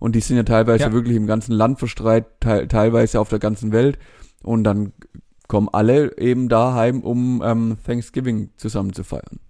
[0.00, 0.92] Und die sind ja teilweise Ja.
[0.92, 3.98] wirklich im ganzen Land verstreut, teil, teilweise auf der ganzen Welt.
[4.42, 4.92] Und dann
[5.50, 9.40] kommen alle eben daheim, um ähm, Thanksgiving zusammen zu feiern.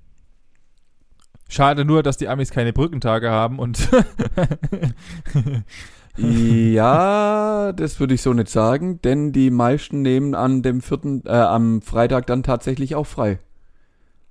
[1.46, 3.86] Schade nur, dass die Amis keine Brückentage haben und
[6.16, 11.32] ja, das würde ich so nicht sagen, denn die meisten nehmen an dem vierten, äh,
[11.32, 13.38] am Freitag dann tatsächlich auch frei.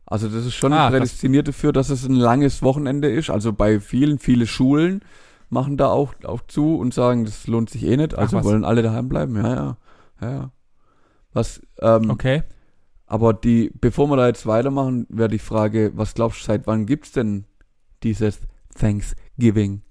[0.08, 3.30] Also das ist schon Ah, prädestiniert dafür, dass es ein langes Wochenende ist.
[3.30, 5.02] Also bei vielen, viele Schulen
[5.52, 8.18] machen da auch, auch zu und sagen, das lohnt sich eh nicht.
[8.18, 9.36] Also wollen alle daheim bleiben.
[9.36, 9.78] Ja, ja,
[10.22, 10.52] ja, ja.
[11.34, 12.44] Was, ähm, okay.
[13.06, 16.86] Aber die, bevor wir da jetzt weitermachen, wäre die Frage, was glaubst du, seit wann
[16.86, 17.46] gibt's denn
[18.04, 18.42] dieses
[18.76, 19.82] Thanksgiving?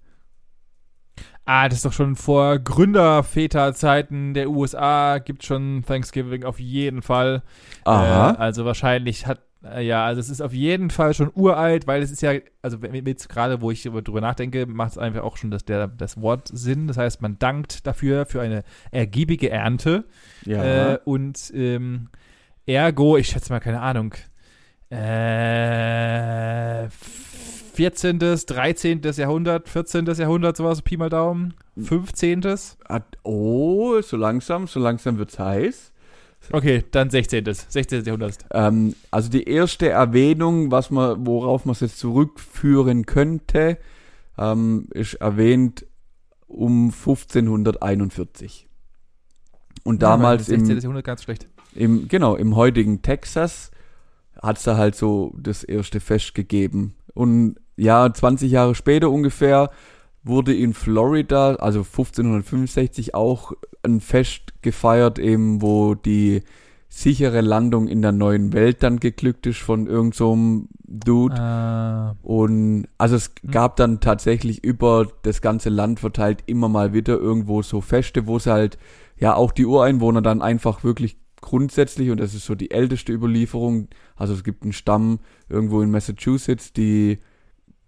[1.45, 7.43] Ah, das ist doch schon vor Gründerväterzeiten der USA gibt schon Thanksgiving auf jeden Fall.
[7.85, 8.33] Aha.
[8.33, 9.41] Äh, also wahrscheinlich hat
[9.81, 13.29] ja, also es ist auf jeden Fall schon uralt, weil es ist ja, also jetzt
[13.29, 16.87] gerade, wo ich drüber nachdenke, macht es einfach auch schon das, der, das Wort Sinn.
[16.87, 20.05] Das heißt, man dankt dafür für eine ergiebige Ernte.
[20.45, 20.95] ja.
[20.95, 22.09] Äh, und ähm,
[22.67, 24.15] ergo, ich schätze mal, keine Ahnung,
[24.91, 26.89] äh,
[27.75, 29.03] 14., 13.
[29.17, 30.07] Jahrhundert, 14.
[30.07, 32.43] Jahrhundert, sowas, Pi mal Daumen, 15.
[32.89, 35.93] Hat- oh, so langsam, so langsam wird's heiß.
[36.53, 37.45] Okay, dann 16.
[37.69, 38.05] 16.
[38.05, 38.39] Jahrhundert.
[38.53, 43.79] Ähm, also die erste Erwähnung, was man, worauf man es jetzt zurückführen könnte,
[44.39, 45.87] ähm, ist erwähnt
[46.47, 48.69] um 1541.
[49.85, 50.77] Und damals Ja, 16.
[50.77, 51.49] im, Jahrhundert ganz schlecht.
[51.75, 53.71] im, genau, im heutigen Texas
[54.41, 56.95] hat's da halt so das erste Fest gegeben.
[57.15, 59.71] Und ja, 20 Jahre später ungefähr
[60.25, 63.53] wurde in Florida, also 1565, auch
[63.83, 66.43] ein Fest gefeiert, eben wo die
[66.91, 71.35] sichere Landung in der neuen Welt dann geglückt ist von irgendeinem so Dude.
[71.37, 73.51] Äh, Und also es Hm.
[73.51, 78.39] gab dann tatsächlich über das ganze Land verteilt immer mal wieder irgendwo so Feste, wo
[78.39, 78.79] es halt
[79.19, 83.89] ja auch die Ureinwohner dann einfach wirklich grundsätzlich, und das ist so die älteste Überlieferung,
[84.17, 87.19] also es gibt einen Stamm irgendwo in Massachusetts, die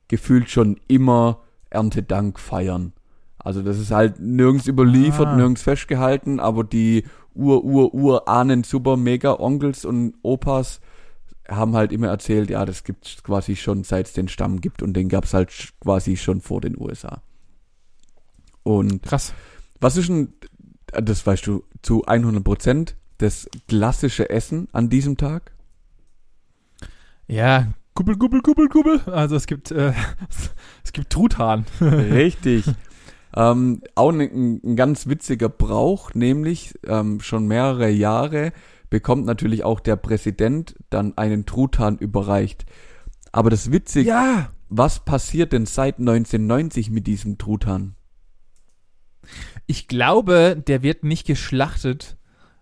[0.08, 1.40] gefühlt schon immer
[1.70, 2.92] Erntedank feiern.
[3.38, 5.36] Also das ist halt nirgends überliefert, Ah.
[5.36, 7.04] nirgends festgehalten, aber die
[7.34, 10.80] Ur-Ur-Ur-Ahnen, super mega Onkels und Opas
[11.48, 14.94] haben halt immer erzählt, ja, das gibt's quasi schon seit es den Stamm gibt und
[14.94, 17.22] den gab's halt quasi schon vor den USA.
[18.62, 19.32] Und krass.
[19.80, 20.34] was ist denn,
[20.92, 25.52] das weißt du zu 100 Prozent, das klassische Essen an diesem Tag?
[27.26, 27.68] Ja,
[28.00, 29.00] Kuppel, Kuppel, Kuppel, Kuppel.
[29.12, 29.92] Also es gibt, äh,
[30.84, 31.66] es gibt Truthahn.
[31.82, 32.64] Richtig.
[33.36, 38.54] ähm, auch ein, ein ganz witziger Brauch, nämlich ähm, schon mehrere Jahre
[38.88, 42.64] bekommt natürlich auch der Präsident dann einen Truthahn überreicht.
[43.32, 44.48] Aber das Witzige, ja.
[44.70, 47.96] was passiert denn seit 1990 mit diesem Truthahn?
[49.66, 52.16] Ich glaube, der wird nicht geschlachtet,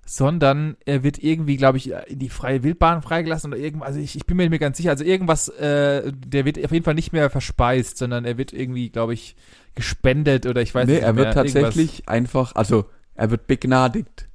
[0.08, 3.88] sondern er wird irgendwie, glaube ich, in die freie Wildbahn freigelassen oder irgendwas.
[3.88, 4.88] Also ich, ich bin mir nicht mehr ganz sicher.
[4.88, 8.88] Also irgendwas, äh, der wird auf jeden Fall nicht mehr verspeist, sondern er wird irgendwie,
[8.88, 9.36] glaube ich,
[9.74, 11.52] gespendet oder ich weiß nee, nicht er wird mehr, irgendwas.
[11.52, 14.28] tatsächlich einfach, also er wird begnadigt.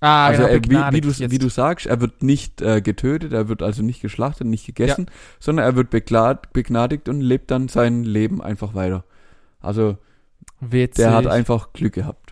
[0.00, 1.30] Ah, also genau, er, wie, wie, du, jetzt.
[1.30, 5.06] wie du sagst, er wird nicht äh, getötet, er wird also nicht geschlachtet, nicht gegessen,
[5.38, 9.04] sondern er wird begnadigt und lebt dann sein Leben einfach weiter.
[9.60, 9.96] Also
[10.60, 11.04] Witzig.
[11.04, 12.29] der hat einfach Glück gehabt.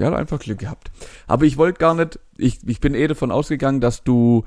[0.00, 0.90] Hat einfach Glück gehabt.
[1.26, 4.44] Aber ich wollte gar nicht, ich, ich bin eh davon ausgegangen, dass du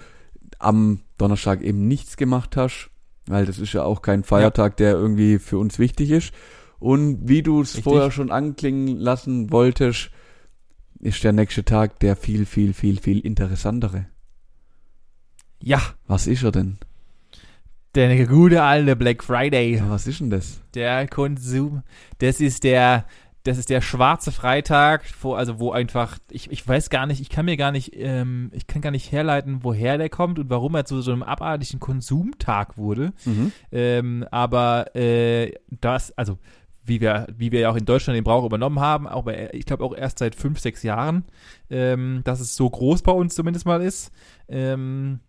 [0.60, 2.90] am Donnerstag eben nichts gemacht hast,
[3.28, 6.34] weil das ist ja auch kein Feiertag, der irgendwie für uns wichtig ist.
[6.80, 10.12] Und wie du es vorher schon anklingen lassen wolltest,
[11.00, 14.08] ist der nächste Tag der viel, viel, viel, viel interessantere.
[15.62, 16.78] Ja, Was ist er denn?
[17.96, 19.78] der gute alte Black Friday.
[19.78, 20.60] Ja, was ist denn das?
[20.76, 21.82] Der Konsum,
[22.20, 23.06] das ist der,
[23.48, 27.30] das ist der schwarze Freitag, wo, also wo einfach, ich, ich weiß gar nicht, ich
[27.30, 30.76] kann mir gar nicht, ähm, ich kann gar nicht herleiten, woher der kommt und warum
[30.76, 33.14] er zu so einem abartigen Konsumtag wurde.
[33.26, 33.52] Mhm.
[33.72, 36.38] Ähm, aber äh, das, also
[36.84, 39.66] wie wir, wie wir ja auch in Deutschland den Brauch übernommen haben, auch bei, ich
[39.66, 41.26] glaube auch erst seit fünf, sechs Jahren,
[41.70, 44.12] ähm, dass es so groß bei uns zumindest mal ist.
[44.50, 45.20] Ähm,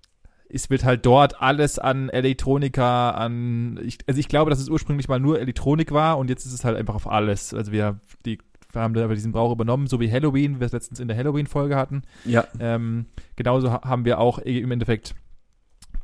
[0.49, 5.09] es wird halt dort alles an Elektronika, an, ich, also ich glaube, dass es ursprünglich
[5.09, 7.53] mal nur Elektronik war und jetzt ist es halt einfach auf alles.
[7.53, 8.39] Also wir, die,
[8.73, 11.17] wir haben da aber diesen Brauch übernommen, so wie Halloween, wir es letztens in der
[11.17, 12.03] Halloween-Folge hatten.
[12.25, 12.47] Ja.
[12.59, 13.07] Ähm,
[13.37, 15.15] genauso ha haben wir auch im Endeffekt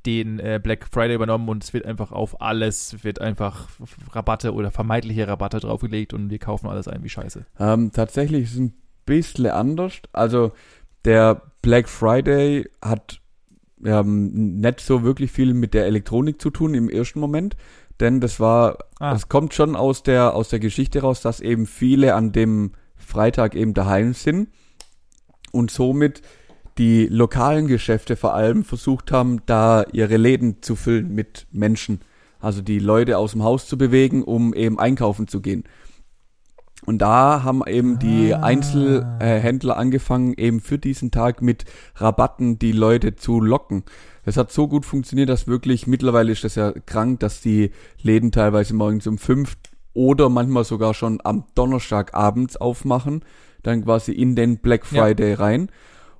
[0.06, 3.68] den äh, Black Friday übernommen und es wird einfach auf alles, wird einfach
[4.12, 7.46] Rabatte oder vermeintliche Rabatte draufgelegt und wir kaufen alles ein wie Scheiße.
[7.58, 8.74] Ähm, tatsächlich ist es ein
[9.06, 9.94] bisschen anders.
[10.12, 10.52] Also
[11.06, 13.20] der Black Friday hat
[13.84, 17.56] ähm, nicht so wirklich viel mit der Elektronik zu tun im ersten Moment,
[18.00, 19.14] denn das war, Ah.
[19.14, 23.54] es kommt schon aus der aus der Geschichte raus, dass eben viele an dem Freitag
[23.54, 24.48] eben daheim sind
[25.52, 26.22] und somit
[26.78, 32.00] die lokalen Geschäfte vor allem versucht haben, da ihre Läden zu füllen mit Menschen.
[32.40, 35.64] Also die Leute aus dem Haus zu bewegen, um eben einkaufen zu gehen.
[36.86, 38.40] Und da haben eben die Ah.
[38.42, 41.64] Einzelhändler angefangen, eben für diesen Tag mit
[41.96, 43.84] Rabatten die Leute zu locken.
[44.24, 47.70] Das hat so gut funktioniert, dass wirklich, mittlerweile ist das ja krank, dass die
[48.02, 49.54] Läden teilweise morgens um fünf
[49.92, 53.24] oder manchmal sogar schon am Donnerstag abends aufmachen,
[53.62, 55.02] dann quasi in den Black Ja.
[55.04, 55.68] Friday rein.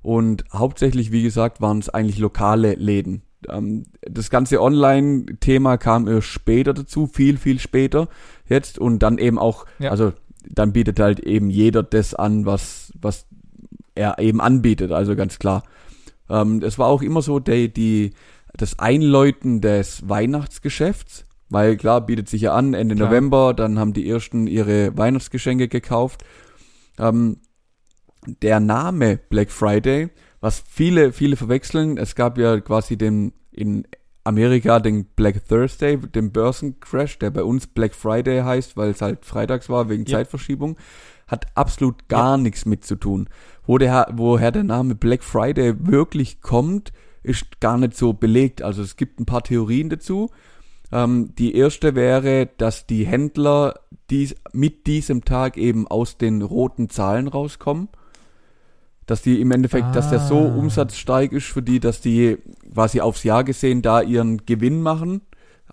[0.01, 3.23] Und hauptsächlich, wie gesagt, waren es eigentlich lokale Läden.
[3.49, 8.07] Ähm, das ganze Online-Thema kam erst später dazu, viel, viel später
[8.47, 8.77] jetzt.
[8.79, 9.89] Und dann eben auch, Ja.
[9.91, 10.13] also
[10.49, 13.27] dann bietet halt eben jeder das an, was, was
[13.95, 15.63] er eben anbietet, also ganz klar.
[16.29, 18.13] Ähm, es war auch immer so die, die,
[18.53, 23.09] das Einläuten des Weihnachtsgeschäfts, weil klar bietet sich ja an, Ende Klar.
[23.09, 26.23] November, dann haben die ersten ihre Weihnachtsgeschenke gekauft.
[26.97, 27.37] Ähm,
[28.41, 30.09] der Name Black Friday,
[30.41, 33.87] was viele, viele verwechseln, es gab ja quasi den in
[34.25, 39.25] Amerika den Black Thursday, den Börsencrash, der bei uns Black Friday heißt, weil es halt
[39.25, 40.17] freitags war wegen Ja.
[40.17, 40.77] Zeitverschiebung,
[41.27, 43.29] hat absolut gar nichts mit zu tun.
[43.65, 46.91] Wo der, woher der Name Black Friday wirklich kommt,
[47.23, 48.61] ist gar nicht so belegt.
[48.61, 50.29] Also es gibt ein paar Theorien dazu.
[50.91, 56.89] Ähm, die erste wäre, dass die Händler dies, mit diesem Tag eben aus den roten
[56.89, 57.89] Zahlen rauskommen.
[59.05, 60.55] Dass die im Endeffekt, dass der so Ah.
[60.55, 62.37] umsatzstark ist für die, dass die
[62.73, 65.21] quasi aufs Jahr gesehen da ihren Gewinn machen,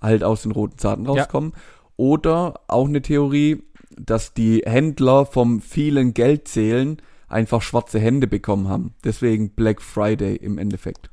[0.00, 1.10] halt aus den roten Zahlen Ja.
[1.12, 1.52] rauskommen.
[1.96, 3.62] Oder auch eine Theorie,
[3.98, 8.92] dass die Händler vom vielen Geldzählen einfach schwarze Hände bekommen haben.
[9.04, 11.08] Deswegen Black Friday im Endeffekt.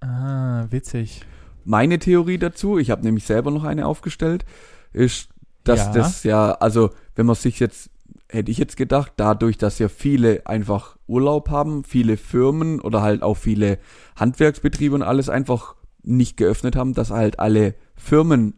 [0.00, 1.22] Ah, witzig.
[1.64, 4.44] Meine Theorie dazu, ich habe nämlich selber noch eine aufgestellt,
[4.92, 5.28] ist,
[5.64, 5.92] dass Ja.
[5.92, 7.90] das ja, also wenn man sich jetzt,
[8.30, 13.22] hätte ich jetzt gedacht, dadurch, dass ja viele einfach Urlaub haben, viele Firmen oder halt
[13.22, 13.78] auch viele
[14.16, 18.54] Handwerksbetriebe und alles einfach nicht geöffnet haben, dass halt alle Firmen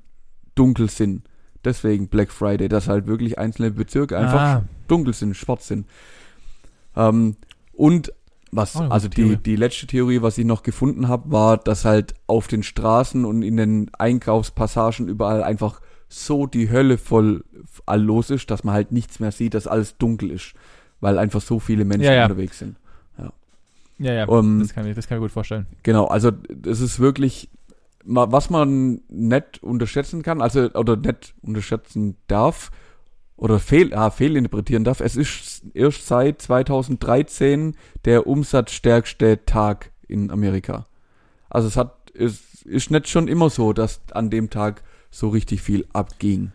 [0.55, 1.23] dunkel sind.
[1.65, 4.65] Deswegen Black Friday, dass halt wirklich einzelne Bezirke einfach Ah.
[4.89, 5.87] dunkel sind, schwarz sind.
[6.97, 7.37] Ähm,
[7.73, 8.13] und
[8.53, 9.37] was, eine also die, Theorie.
[9.37, 13.43] die letzte Theorie, was ich noch gefunden habe, war, dass halt auf den Straßen und
[13.43, 15.81] in den Einkaufspassagen überall einfach
[16.11, 17.45] so die Hölle voll
[17.87, 20.55] all los ist, dass man halt nichts mehr sieht, dass alles dunkel ist,
[21.01, 22.23] weil einfach so viele Menschen Ja, ja.
[22.25, 22.77] unterwegs sind.
[24.01, 25.67] Ja, ja, Um, das, kann ich, das kann ich mir gut vorstellen.
[25.83, 27.51] Genau, also das ist wirklich,
[28.05, 32.71] was man nicht unterschätzen kann, also oder nicht unterschätzen darf
[33.37, 35.01] oder fehl, ah, fehlinterpretieren darf.
[35.01, 40.87] Es ist erst seit 2013 der umsatzstärkste Tag in Amerika.
[41.51, 45.63] Also es hat, es ist nicht schon immer so, dass an dem Tag so richtig
[45.63, 46.53] viel abging.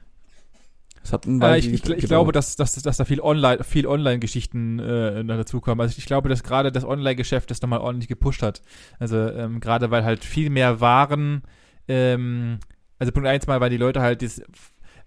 [1.03, 4.79] Es hat Äh, ich, ich, ich glaube, dass, dass, dass da viel Online, viel Online-Geschichten
[4.79, 5.79] äh, dazukommen.
[5.81, 8.63] Also ich glaube, dass gerade das Online-Geschäft das nochmal ordentlich gepusht hat.
[8.97, 11.43] Also ähm, gerade weil halt viel mehr Waren,
[11.87, 12.57] ähm,
[12.97, 14.41] also Punkt eins mal, weil die Leute halt das,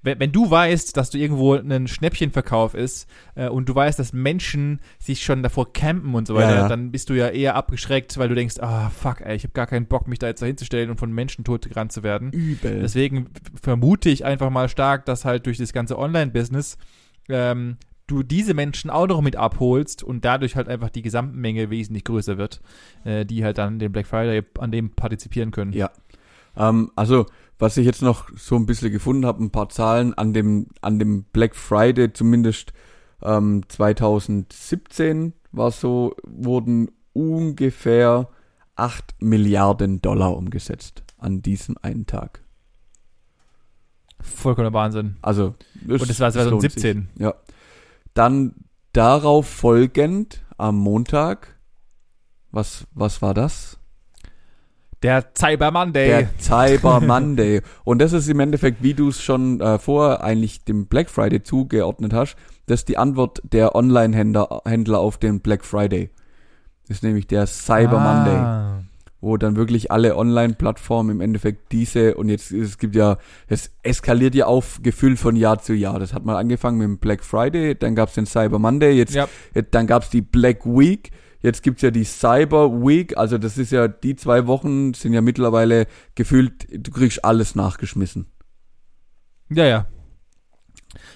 [0.03, 4.13] wenn, wenn du weißt, dass du irgendwo ein Schnäppchenverkauf ist äh, und du weißt, dass
[4.13, 6.69] Menschen sich schon davor campen und so Ja, weiter, ja.
[6.69, 9.67] dann bist du ja eher abgeschreckt, weil du denkst, ah fuck, ey, ich habe gar
[9.67, 12.31] keinen Bock, mich da jetzt dahinzustellen und von Menschen totgerannt zu werden.
[12.33, 12.81] übel.
[12.81, 13.29] Deswegen
[13.61, 16.79] vermute ich einfach mal stark, dass halt durch das ganze Online-Business
[17.29, 22.05] ähm, du diese Menschen auch noch mit abholst und dadurch halt einfach die Gesamtmenge wesentlich
[22.05, 22.61] größer wird,
[23.05, 25.73] äh, die halt dann den Black Friday an dem partizipieren können.
[25.73, 25.91] Ja.
[26.59, 27.25] Ähm, also,
[27.59, 30.99] was ich jetzt noch so ein bisschen gefunden habe, ein paar Zahlen an dem, an
[30.99, 32.73] dem Black Friday, zumindest
[33.23, 38.29] ähm, 2017 war so, wurden ungefähr
[38.77, 42.44] 8 Milliarden Dollar umgesetzt an diesem einen Tag.
[44.21, 45.16] Vollkommener Wahnsinn.
[45.23, 45.55] Also,
[45.88, 46.73] es- Und das war es lohnt sich.
[46.75, 47.09] 2017.
[47.18, 47.35] Ja.
[48.14, 48.55] Dann
[48.92, 51.57] darauf folgend am Montag,
[52.51, 53.78] was, was war das?
[55.03, 56.09] Der Cyber Monday.
[56.09, 57.63] Der Cyber Monday.
[57.85, 61.43] Und das ist im Endeffekt, wie du es schon äh, vorher eigentlich dem Black Friday
[61.43, 66.11] zugeordnet hast, das ist die Antwort der Online-Händler Händler auf den Black Friday.
[66.89, 68.83] Das ist nämlich der Cyber Monday, ah.
[69.21, 74.35] wo dann wirklich alle Online-Plattformen im Endeffekt diese und jetzt es gibt ja, es eskaliert
[74.35, 76.01] ja auf gefühlt von Jahr zu Jahr.
[76.01, 79.29] Das hat mal angefangen mit dem Black Friday, dann gab's den Cyber Monday, jetzt Ja,
[79.55, 81.13] Jetzt, dann gab's die Black Week.
[81.40, 83.16] Jetzt gibt's ja die Cyber Week.
[83.16, 88.27] Also das ist ja, die zwei Wochen sind ja mittlerweile gefühlt, du kriegst alles nachgeschmissen.
[89.51, 89.87] ja, ja.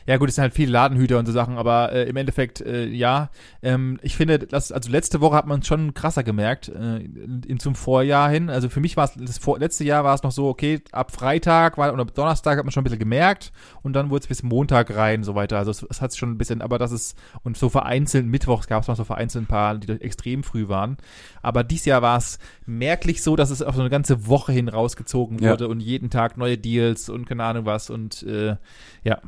[0.06, 2.86] Ja gut, es sind halt viele Ladenhüter und so Sachen, aber äh, im Endeffekt, äh,
[2.86, 3.30] ja.
[3.62, 7.58] Ähm, ich finde, das, also letzte Woche hat man es schon krasser gemerkt, äh, in,
[7.58, 8.50] zum Vorjahr hin.
[8.50, 11.12] Also für mich war es, das vor, letzte Jahr war es noch so, okay, ab
[11.12, 14.42] Freitag war, oder Donnerstag hat man schon ein bisschen gemerkt und dann wurde es bis
[14.42, 15.58] Montag rein so weiter.
[15.58, 18.82] Also es, es hat schon ein bisschen, aber das ist, und so vereinzelt, Mittwochs gab
[18.82, 20.96] es noch so vereinzelt ein paar, die extrem früh waren.
[21.42, 24.68] Aber dieses Jahr war es merklich so, dass es auf so eine ganze Woche hin
[24.68, 25.52] rausgezogen Ja.
[25.52, 28.56] wurde und jeden Tag neue Deals und keine Ahnung was und äh,
[29.04, 29.18] ja.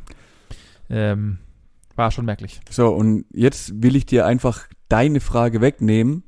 [0.91, 1.39] Ähm,
[1.97, 2.61] war schon merklich.
[2.71, 6.25] So, und jetzt will ich dir einfach deine Frage wegnehmen.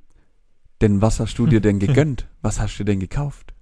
[0.80, 2.26] Denn was hast du dir denn gegönnt?
[2.42, 3.52] Was hast du denn gekauft?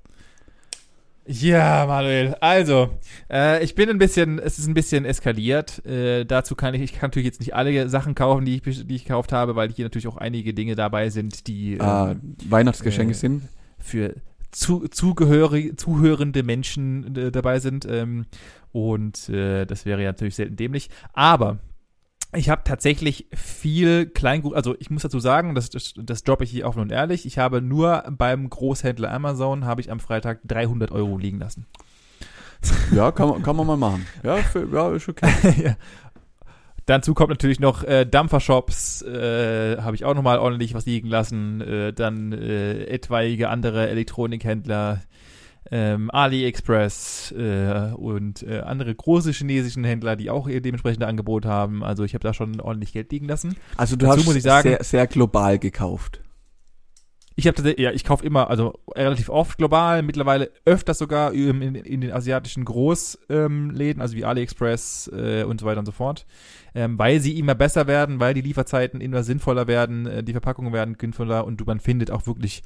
[1.26, 2.35] Ja, Manuel.
[2.40, 2.90] Also,
[3.33, 5.85] äh, ich bin ein bisschen, es ist ein bisschen eskaliert.
[5.87, 8.94] Äh, dazu kann ich, ich kann natürlich jetzt nicht alle Sachen kaufen, die ich, die
[8.94, 13.12] ich gekauft habe, weil hier natürlich auch einige Dinge dabei sind, die Ah, ähm, Weihnachtsgeschenke
[13.12, 13.44] äh, sind.
[13.78, 14.14] für
[14.54, 17.86] zu, zugehörig, zuhörende Menschen äh, dabei sind.
[17.88, 18.26] Ähm,
[18.72, 20.90] und äh, das wäre ja natürlich selten dämlich.
[21.12, 21.58] Aber
[22.34, 26.50] ich habe tatsächlich viel Kleingut, also ich muss dazu sagen, das, das, das droppe ich
[26.50, 30.90] hier offen und ehrlich, ich habe nur beim Großhändler Amazon, habe ich am Freitag 300
[30.90, 31.66] Euro liegen lassen.
[32.92, 34.06] Ja, kann, man- kann man mal machen.
[34.22, 35.30] Ja, für, ja ist okay.
[35.64, 35.76] ja.
[36.86, 41.60] Dazu kommt natürlich noch äh, Dampfershops, äh, habe ich auch nochmal ordentlich was liegen lassen.
[41.62, 45.00] Äh, dann äh, etwaige andere Elektronikhändler,
[45.70, 51.82] ähm, AliExpress äh, und äh, andere große chinesischen Händler, die auch ihr dementsprechende Angebot haben.
[51.82, 53.56] Also ich habe da schon ordentlich Geld liegen lassen.
[53.78, 56.20] Also du Dazu hast muss ich sagen- sehr, sehr global gekauft.
[57.36, 61.62] Ich habe tatsächlich, ja, ich kaufe immer, also relativ oft global, mittlerweile öfters sogar in,
[61.62, 65.92] in, in den asiatischen Großläden, ähm, also wie AliExpress äh, und so weiter und so
[65.92, 66.26] fort,
[66.74, 70.72] ähm, weil sie immer besser werden, weil die Lieferzeiten immer sinnvoller werden, äh, die Verpackungen
[70.72, 72.62] werden sinnvoller und du, man findet auch wirklich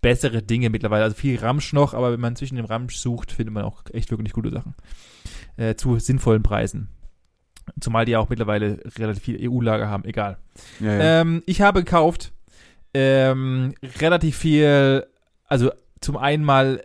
[0.00, 1.04] bessere Dinge mittlerweile.
[1.04, 4.10] Also viel Ramsch noch, aber wenn man zwischen dem Ramsch sucht, findet man auch echt
[4.10, 4.74] wirklich gute Sachen.
[5.56, 6.88] Äh, zu sinnvollen Preisen.
[7.80, 10.36] Zumal die ja auch mittlerweile relativ viel EU-Lager haben, egal.
[10.78, 11.20] Ja, ja.
[11.22, 12.33] Ähm, ich habe gekauft
[12.94, 15.06] ähm, relativ viel,
[15.46, 16.82] also zum einen mal,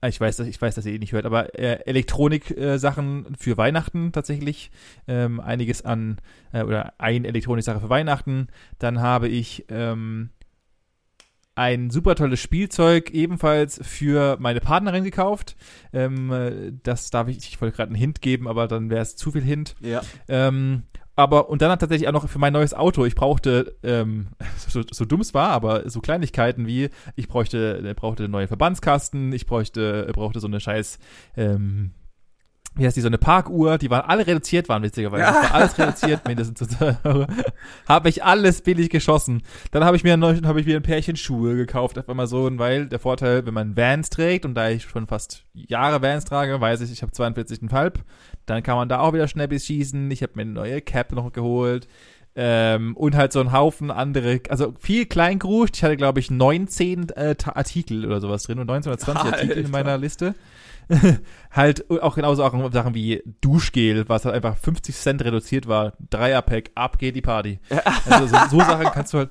[0.00, 3.56] äh, ich weiß, dass- ich weiß, dass ihr eh nicht hört, aber äh, Elektronik-Sachen für
[3.56, 4.70] Weihnachten tatsächlich.
[5.06, 6.18] Ähm, einiges an,
[6.52, 8.48] äh, oder ein Elektronik-Sache für Weihnachten.
[8.78, 10.30] Dann habe ich ähm,
[11.54, 15.56] ein super tolles Spielzeug ebenfalls für meine Partnerin gekauft.
[15.92, 19.16] Ähm, äh, das darf ich, ich wollte gerade einen Hint geben, aber dann wäre es
[19.16, 19.74] zu viel Hint.
[19.80, 20.02] ja.
[20.28, 20.84] Ähm,
[21.18, 25.04] aber und dann tatsächlich auch noch für mein neues Auto, ich brauchte, ähm, so, so
[25.04, 29.44] dumm es war, aber so Kleinigkeiten wie, ich bräuchte, äh, brauchte einen neuen Verbandskasten, ich
[29.44, 31.00] bräuchte, äh, brauchte so eine scheiß,
[31.36, 31.90] ähm,
[32.78, 35.24] wie heißt die, so eine Parkuhr, die waren alle reduziert waren, witzigerweise.
[35.24, 36.76] Das war alles reduziert, mindestens.
[37.88, 39.42] Habe ich alles billig geschossen.
[39.72, 42.86] Dann habe ich mir habe ich mir ein Pärchen Schuhe gekauft, einfach mal so, weil
[42.86, 46.80] der Vorteil, wenn man Vans trägt und da ich schon fast Jahre Vans trage, weiß
[46.80, 47.94] ich, ich habe 42,5,
[48.46, 50.10] dann kann man da auch wieder Schnäppis schießen.
[50.10, 51.88] Ich habe mir eine neue Cap noch geholt.
[52.40, 55.76] Ähm, und halt so ein Haufen andere, also viel Kleingruscht.
[55.76, 59.56] Ich hatte, glaube ich, 19 äh, Artikel oder sowas drin und 19 oder 20 Artikel
[59.56, 59.70] in Alter.
[59.70, 60.36] meiner Liste.
[61.50, 65.94] halt auch genauso auch Sachen wie Duschgel, was halt einfach 50 Cent reduziert war.
[66.10, 67.58] Dreierpack, ab geht die Party.
[68.08, 69.30] Also so, so Sachen kannst du halt,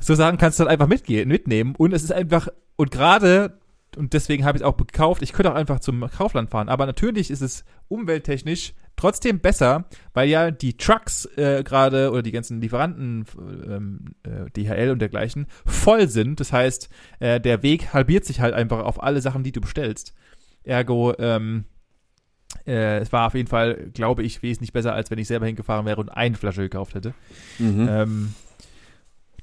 [0.00, 1.74] so Sachen kannst du halt einfach mitgehen, mitnehmen.
[1.76, 3.58] Und es ist einfach, und gerade,
[3.98, 6.70] und deswegen habe ich es auch gekauft, ich könnte auch einfach zum Kaufland fahren.
[6.70, 12.32] Aber natürlich ist es umwelttechnisch trotzdem besser, weil ja die Trucks äh, gerade oder die
[12.32, 16.40] ganzen Lieferanten, ähm, äh, DHL und dergleichen, voll sind.
[16.40, 20.14] Das heißt, äh, der Weg halbiert sich halt einfach auf alle Sachen, die du bestellst.
[20.62, 21.64] Ergo, ähm,
[22.66, 25.86] äh, es war auf jeden Fall, glaube ich, wesentlich besser, als wenn ich selber hingefahren
[25.86, 27.14] wäre und eine Flasche gekauft hätte.
[27.58, 27.88] Mhm.
[27.90, 28.34] Ähm,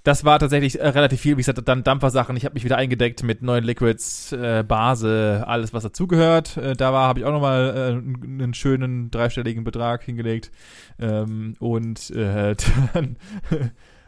[0.04, 1.38] das war tatsächlich äh, relativ viel.
[1.38, 2.36] Wie gesagt, dann Dampfersachen.
[2.36, 6.58] Ich habe mich wieder eingedeckt mit neuen Liquids, äh, Base, alles, was dazugehört.
[6.58, 10.52] Äh, da war, habe ich auch nochmal äh, einen schönen dreistelligen Betrag hingelegt.
[11.00, 12.56] Ähm, und äh,
[12.94, 13.18] dann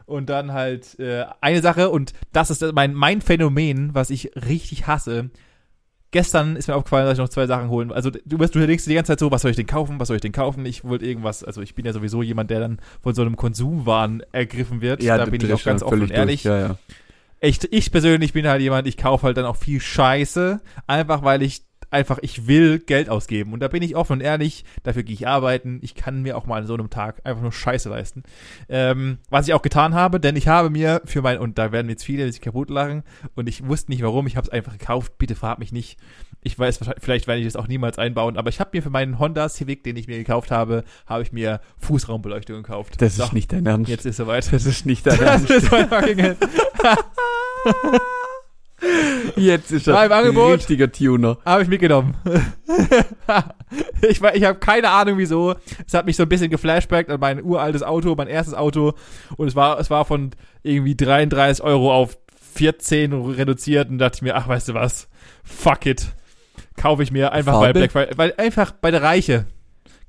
[0.06, 4.88] und dann halt äh, eine Sache, und das ist mein, mein Phänomen, was ich richtig
[4.88, 5.30] hasse.
[6.14, 7.92] Gestern ist mir aufgefallen, dass ich noch zwei Sachen holen.
[7.92, 10.00] Also du, wirst- du denkst dir die ganze Zeit so, was soll ich denn kaufen,
[10.00, 10.66] was soll ich denn kaufen?
[10.66, 14.24] Ich wollte irgendwas, also ich bin ja sowieso jemand, der dann von so einem Konsumwahn
[14.32, 15.04] ergriffen wird.
[15.04, 16.44] ja, da bin ich auch ganz offen und ehrlich.
[16.46, 16.78] Ja, ja.
[17.40, 21.42] Echt, ich persönlich bin halt jemand, ich kaufe halt dann auch viel Scheiße, einfach weil
[21.42, 21.64] ich
[21.94, 23.54] einfach, ich will Geld ausgeben.
[23.54, 25.80] Und da bin ich offen und ehrlich, dafür gehe ich arbeiten.
[25.82, 28.24] Ich kann mir auch mal an so einem Tag einfach nur Scheiße leisten.
[28.70, 31.90] Ähm, was ich auch getan habe, denn ich habe mir für mein, und da werden
[31.90, 33.04] jetzt viele sich kaputt lachen,
[33.36, 35.98] und ich wusste nicht warum, ich habe es einfach gekauft, bitte frag mich nicht.
[36.46, 39.18] Ich weiß, vielleicht werde ich das auch niemals einbauen, aber ich habe mir für meinen
[39.18, 42.96] Honda Civic, den ich mir gekauft habe, habe ich mir Fußraumbeleuchtung gekauft.
[43.02, 43.90] Das So, ist nicht dein Ernst.
[43.90, 44.52] Jetzt ist soweit.
[44.52, 45.50] Das ist nicht dein Das Ernst.
[45.52, 46.44] ist mein fucking Ernst.
[49.36, 51.38] Jetzt ist er ein richtiger Tuner.
[51.46, 52.16] Habe ich mitgenommen.
[54.02, 55.56] ich ich habe keine Ahnung wieso.
[55.86, 58.94] Es hat mich so ein bisschen geflashbackt an mein uraltes Auto, mein erstes Auto.
[59.38, 60.32] Und es war, es war von
[60.64, 62.18] irgendwie 33 Euro auf
[62.54, 65.08] 14 reduziert und dachte ich mir, ach, weißt du was?
[65.44, 66.08] Fuck it.
[66.76, 67.80] Kaufe ich mir einfach bei Farbe?
[67.80, 68.18] Black Friday.
[68.18, 69.46] Weil einfach bei der Reiche.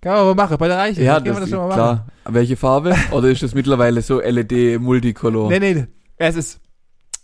[0.00, 1.02] Kann man mal machen, bei der Reiche.
[1.02, 1.76] Ja, das ist schon mal machen.
[1.76, 2.06] klar.
[2.26, 2.94] Welche Farbe?
[3.10, 5.48] Oder ist es mittlerweile so LED Multicolor?
[5.48, 5.86] Nee, nee,
[6.18, 6.60] es ist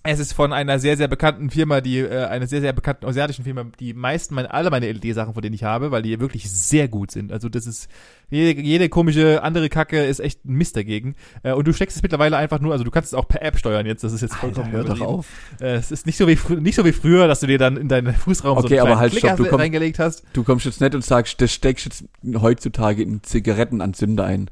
[0.03, 3.45] Es ist von einer sehr, sehr bekannten Firma, die, äh, einer sehr, sehr bekannten asiatischen
[3.45, 6.89] Firma, die meisten, meine, alle meine LED-Sachen, von denen ich habe, weil die wirklich sehr
[6.89, 7.31] gut sind.
[7.33, 7.87] Also das ist,
[8.31, 11.17] jede, jede komische andere Kacke ist echt ein Mist dagegen.
[11.43, 13.59] Äh, und du steckst es mittlerweile einfach nur, also du kannst es auch per App
[13.59, 15.27] steuern jetzt, das ist jetzt vollkommen hör doch auf.
[15.61, 17.89] Äh, es ist nicht so wie, nicht so wie früher, dass du dir dann in
[17.89, 20.25] deinen Fußraum so Okay, einen aber halt, Klicker stopp, du komm- reingelegt hast.
[20.33, 22.05] Du kommst jetzt nicht und sagst, das steckst jetzt
[22.41, 24.51] heutzutage in Zigarettenanzünder ein.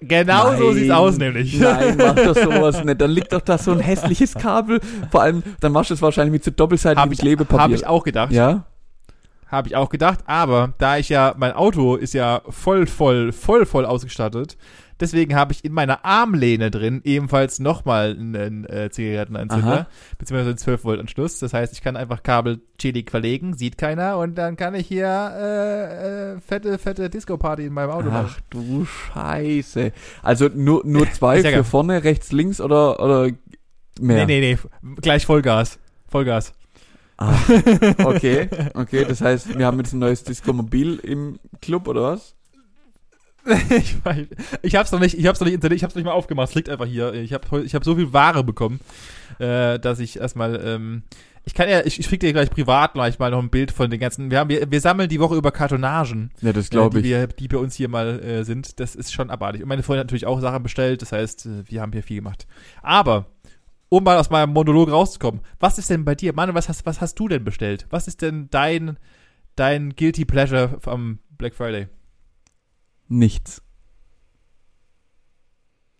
[0.00, 0.74] Genau so Nein.
[0.74, 1.58] sieht's aus, nämlich.
[1.60, 3.00] Nein, mach doch sowas nicht.
[3.00, 4.80] Dann liegt doch da so ein hässliches Kabel.
[5.10, 7.62] Vor allem, dann machst du es wahrscheinlich mit so doppelseitigem Habe ich, Klebepapier.
[7.62, 8.32] hab ich auch gedacht.
[8.32, 8.64] Ja?
[9.46, 13.66] Habe ich auch gedacht, aber da ich ja, mein Auto ist ja voll, voll, voll,
[13.66, 14.56] voll ausgestattet,
[15.00, 19.86] deswegen habe ich in meiner Armlehne drin ebenfalls nochmal einen äh, Zigarettenanzünder, Aha.
[20.18, 21.38] beziehungsweise einen 12-Volt-Anschluss.
[21.38, 25.06] Das heißt, ich kann einfach Kabel chillig verlegen, sieht keiner und dann kann ich hier
[25.06, 28.30] äh, äh, fette, fette Disco-Party in meinem Auto machen.
[28.30, 29.92] Ach du Scheiße.
[30.22, 33.30] Also nur, nur zwei für vorne, rechts, links oder, oder
[34.00, 34.26] mehr?
[34.26, 35.78] Nee, nee, nee, gleich Vollgas.
[36.06, 36.52] Vollgas.
[37.16, 37.34] Ah,
[38.04, 39.04] okay, okay.
[39.06, 42.34] Das heißt, wir haben jetzt ein neues Disco-Mobil im Club oder was?
[43.70, 44.26] ich weiß,
[44.62, 46.50] ich hab's noch nicht, ich hab's noch nicht installiert, ich hab's noch nicht mal aufgemacht,
[46.50, 47.14] es liegt einfach hier.
[47.14, 48.80] Ich habe ich hab so viel Ware bekommen,
[49.38, 51.02] äh, dass ich erstmal, ähm,
[51.44, 53.90] ich kann ja, ich, ich schicke dir gleich privat gleich mal noch ein Bild von
[53.90, 57.00] den ganzen, wir haben, wir, wir sammeln die Woche über Kartonagen, Ja, das äh, glaube
[57.00, 57.14] die, ich.
[57.14, 58.78] wir, die bei uns hier mal äh, sind.
[58.78, 59.62] Das ist schon abartig.
[59.62, 62.16] Und meine Freundin hat natürlich auch Sachen bestellt, das heißt, äh, wir haben hier viel
[62.16, 62.46] gemacht.
[62.82, 63.26] Aber,
[63.88, 67.00] um mal aus meinem Monolog rauszukommen, was ist denn bei dir, Manu, was hast, was
[67.00, 67.86] hast du denn bestellt?
[67.90, 68.98] Was ist denn dein,
[69.56, 71.88] dein Guilty Pleasure am Black Friday?
[73.10, 73.60] Nichts.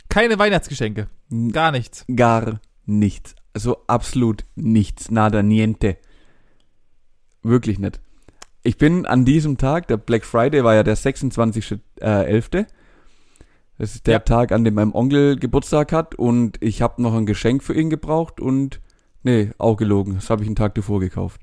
[0.08, 1.08] Keine Weihnachtsgeschenke.
[1.52, 2.04] Gar nichts.
[2.14, 3.34] Gar nichts.
[3.52, 5.10] Also absolut nichts.
[5.10, 5.98] Nada, niente.
[7.42, 8.00] Wirklich nicht.
[8.62, 11.80] Ich bin an diesem Tag, der Black Friday war ja der 26.11.
[12.00, 12.66] Äh, 11..
[13.78, 14.18] Das ist der Ja.
[14.20, 17.90] Tag, an dem mein Onkel Geburtstag hat und ich habe noch ein Geschenk für ihn
[17.90, 18.80] gebraucht und
[19.24, 20.14] nee, auch gelogen.
[20.14, 21.40] Das habe ich einen Tag davor gekauft.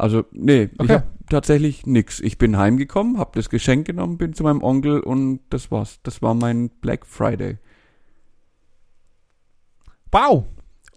[0.00, 0.92] Also, nee, ich Okay.
[0.94, 2.20] habe tatsächlich nix.
[2.20, 6.00] Ich bin heimgekommen, habe das Geschenk genommen, bin zu meinem Onkel und das war's.
[6.02, 7.58] Das war mein Black Friday.
[10.12, 10.44] Wow.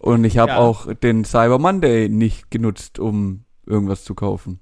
[0.00, 0.58] Und ich habe Ja.
[0.58, 4.60] auch den Cyber Monday nicht genutzt, um irgendwas zu kaufen.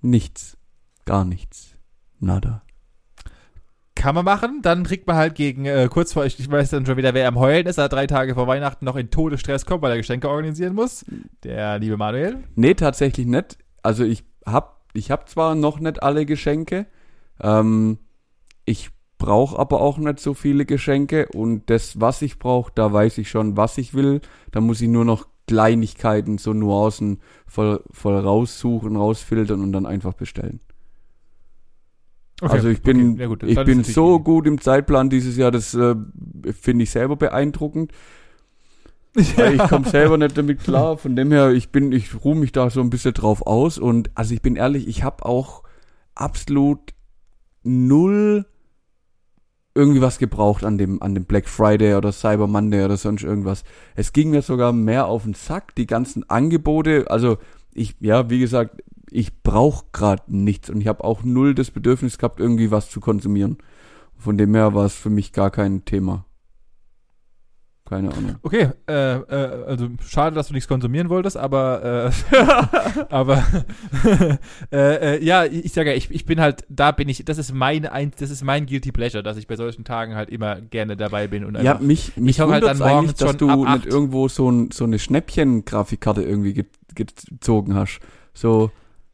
[0.00, 0.56] Nichts.
[1.04, 1.76] Gar nichts.
[2.20, 2.62] Nada.
[3.94, 4.60] Kann man machen.
[4.62, 7.28] Dann kriegt man halt gegen, äh, kurz vor, ich, ich weiß dann schon wieder, wer
[7.28, 10.28] am Heulen ist, er drei Tage vor Weihnachten noch in Todesstress kommt, weil er Geschenke
[10.28, 11.04] organisieren muss.
[11.44, 12.44] Der liebe Manuel.
[12.54, 13.58] Nee, tatsächlich nicht.
[13.82, 16.86] Also ich hab, ich hab zwar noch nicht alle Geschenke,
[17.40, 17.98] ähm,
[18.64, 23.18] ich brauche aber auch nicht so viele Geschenke und das, was ich brauche, da weiß
[23.18, 24.20] ich schon, was ich will.
[24.50, 30.14] Da muss ich nur noch Kleinigkeiten, so Nuancen voll, voll raussuchen, rausfiltern und dann einfach
[30.14, 30.60] bestellen.
[32.40, 35.94] also ich bin, okay, gut, ich bin so gut im Zeitplan dieses Jahr, das äh,
[36.60, 37.92] finde ich selber beeindruckend.
[39.36, 40.96] Weil ich komme selber nicht damit klar.
[40.96, 43.78] Von dem her, ich bin, ich ruhe mich da so ein bisschen drauf aus.
[43.78, 45.62] Und also ich bin ehrlich, ich habe auch
[46.14, 46.94] absolut
[47.62, 48.46] null
[49.74, 53.64] irgendwie was gebraucht an dem, an dem Black Friday oder Cyber Monday oder sonst irgendwas.
[53.94, 57.06] Es ging mir sogar mehr auf den Sack, die ganzen Angebote.
[57.08, 57.38] Also
[57.72, 62.18] ich, ja, wie gesagt, ich brauche gerade nichts und ich habe auch null das Bedürfnis
[62.18, 63.58] gehabt, irgendwie was zu konsumieren.
[64.16, 66.26] Von dem her war es für mich gar kein Thema.
[67.92, 68.36] Keine Ahnung.
[68.40, 72.34] Okay, äh, äh, also schade, dass du nichts konsumieren wolltest, aber äh,
[73.10, 73.44] aber
[74.72, 77.52] äh, äh, ja, ich sage ja, ich, ich bin halt, da bin ich, das ist
[77.52, 80.96] mein ein, das ist mein guilty pleasure, dass ich bei solchen Tagen halt immer gerne
[80.96, 83.84] dabei bin und Ja, einfach, mich, mich hock halt dann morgens dass schon du nicht
[83.84, 86.64] irgendwo so, ein, so eine Schnäppchen-Grafikkarte irgendwie ge
[86.94, 88.00] gezogen hast.
[88.32, 88.70] So,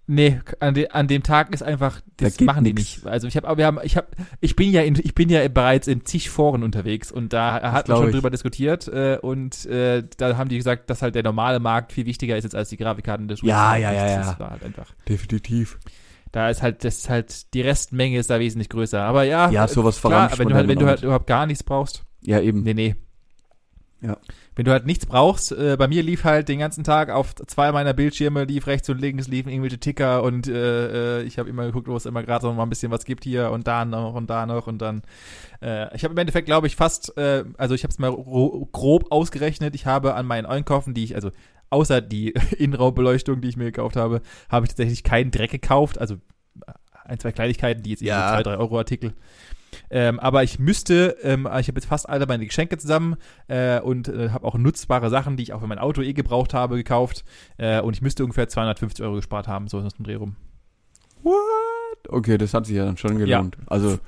[0.08, 2.96] nee, an, de, an dem Tag ist einfach, das geht machen die nix.
[2.96, 3.06] nicht.
[3.06, 4.08] Also ich habe, aber wir haben, ich habe,
[4.40, 7.86] ich bin ja in, ich bin ja bereits in zig Foren unterwegs und da hat
[7.88, 8.14] man schon ich.
[8.14, 12.06] drüber diskutiert äh, und äh, da haben die gesagt, dass halt der normale Markt viel
[12.06, 14.16] wichtiger ist jetzt als die Grafikkarten des Ja, ja, ja, ja.
[14.18, 14.86] Das war halt einfach.
[15.08, 15.78] definitiv.
[16.32, 19.00] Da ist halt, das ist halt, die Restmenge ist da wesentlich größer.
[19.00, 22.04] Aber ja, Ja, sowas klar, wenn du halt, wenn du halt überhaupt gar nichts brauchst.
[22.22, 22.62] Ja, eben.
[22.62, 22.96] Nee, nee.
[24.00, 24.16] Ja.
[24.58, 27.70] Wenn du halt nichts brauchst, äh, bei mir lief halt den ganzen Tag auf zwei
[27.70, 31.64] meiner Bildschirme, lief rechts und links, liefen irgendwelche Ticker und äh, äh, ich habe immer
[31.64, 34.14] geguckt, wo es immer gerade so mal ein bisschen was gibt hier und da noch
[34.14, 35.02] und da noch und dann.
[35.62, 38.68] Äh, ich habe im Endeffekt, glaube ich, fast, äh, also ich habe es mal ro-
[38.72, 39.76] grob ausgerechnet.
[39.76, 41.30] Ich habe an meinen Einkäufen, die ich, also
[41.70, 45.98] außer die Innenraumbeleuchtung, die ich mir gekauft habe, habe ich tatsächlich keinen Dreck gekauft.
[45.98, 46.16] Also
[47.04, 48.28] ein, zwei Kleinigkeiten, die jetzt irgendwie Ja.
[48.30, 49.14] so zwei, drei Euro Artikel.
[49.90, 53.16] Ähm, aber ich müsste, ähm, ich habe jetzt fast alle meine Geschenke zusammen
[53.48, 56.54] äh, und äh, habe auch nutzbare Sachen, die ich auch für mein Auto eh gebraucht
[56.54, 57.24] habe, gekauft.
[57.56, 60.36] Äh, und ich müsste ungefähr 250 Euro gespart haben, so ist das im Dreh rum.
[62.08, 63.38] Okay, das hat sich ja dann schon Ja.
[63.38, 63.58] gelohnt.
[63.66, 63.98] Also,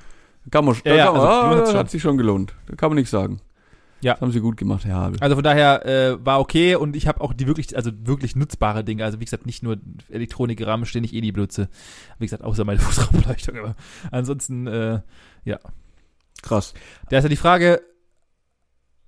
[0.50, 2.54] kann man, Ja, ja, kann man, also, ah, hat sich schon gelohnt.
[2.66, 3.40] Da kann man nicht sagen.
[4.00, 4.14] Ja.
[4.14, 5.20] Das haben sie gut gemacht, Herr Habel.
[5.20, 8.84] Also von daher äh, war okay und ich habe auch die wirklich, also wirklich nutzbare
[8.84, 9.04] Dinge.
[9.04, 9.76] Also wie gesagt, nicht nur
[10.10, 11.68] Elektronik-Rahmen, den ich eh nie benutze.
[12.18, 13.58] Wie gesagt, außer meine Fußraumbeleuchtung.
[13.58, 13.76] Aber
[14.10, 15.00] ansonsten, äh,
[15.44, 15.58] ja.
[16.42, 16.72] Krass.
[17.10, 17.82] Da ist ja die Frage,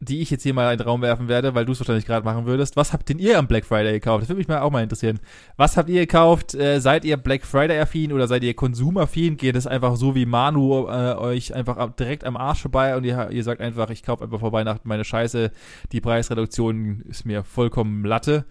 [0.03, 2.24] die ich jetzt hier mal in den Raum werfen werde, weil du es wahrscheinlich gerade
[2.24, 2.76] machen würdest.
[2.76, 4.22] Was habt denn ihr am Black Friday gekauft?
[4.22, 5.20] Das würde mich mal auch mal interessieren.
[5.57, 6.55] Was habt ihr gekauft?
[6.55, 9.36] Äh, seid ihr Black Friday-affin oder seid ihr konsumaffin?
[9.36, 13.05] Geht es einfach so wie Manu äh, euch einfach ab, direkt am Arsch vorbei und
[13.05, 15.53] ihr, ihr sagt einfach, ich kaufe einfach vor Weihnachten meine Scheiße,
[15.92, 18.44] die Preisreduktion ist mir vollkommen Latte?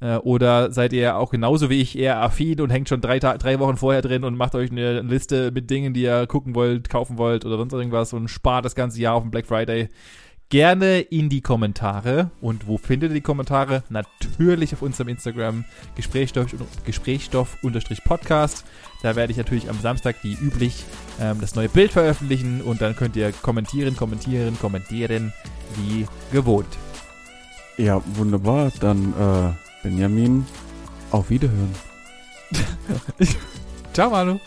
[0.00, 3.58] Äh, oder seid ihr auch genauso wie ich eher affin und hängt schon drei, drei
[3.58, 7.16] Wochen vorher drin und macht euch eine Liste mit Dingen, die ihr gucken wollt, kaufen
[7.16, 9.88] wollt oder sonst irgendwas und spart das ganze Jahr auf dem Black Friday?
[10.48, 12.30] Gerne in die Kommentare.
[12.40, 13.82] Und wo findet ihr die Kommentare?
[13.88, 17.58] Natürlich auf unserem Instagram Gesprächsstoff, Gesprächsstoff
[18.04, 18.64] Podcast.
[19.02, 20.84] Da werde ich natürlich am Samstag wie üblich
[21.20, 25.32] ähm, das neue Bild veröffentlichen und dann könnt ihr kommentieren, kommentieren, kommentieren
[25.76, 26.78] wie gewohnt.
[27.76, 28.72] Ja, wunderbar.
[28.80, 30.46] Dann äh, Benjamin,
[31.10, 31.74] auf Wiederhören.
[33.92, 34.40] Ciao, Manu.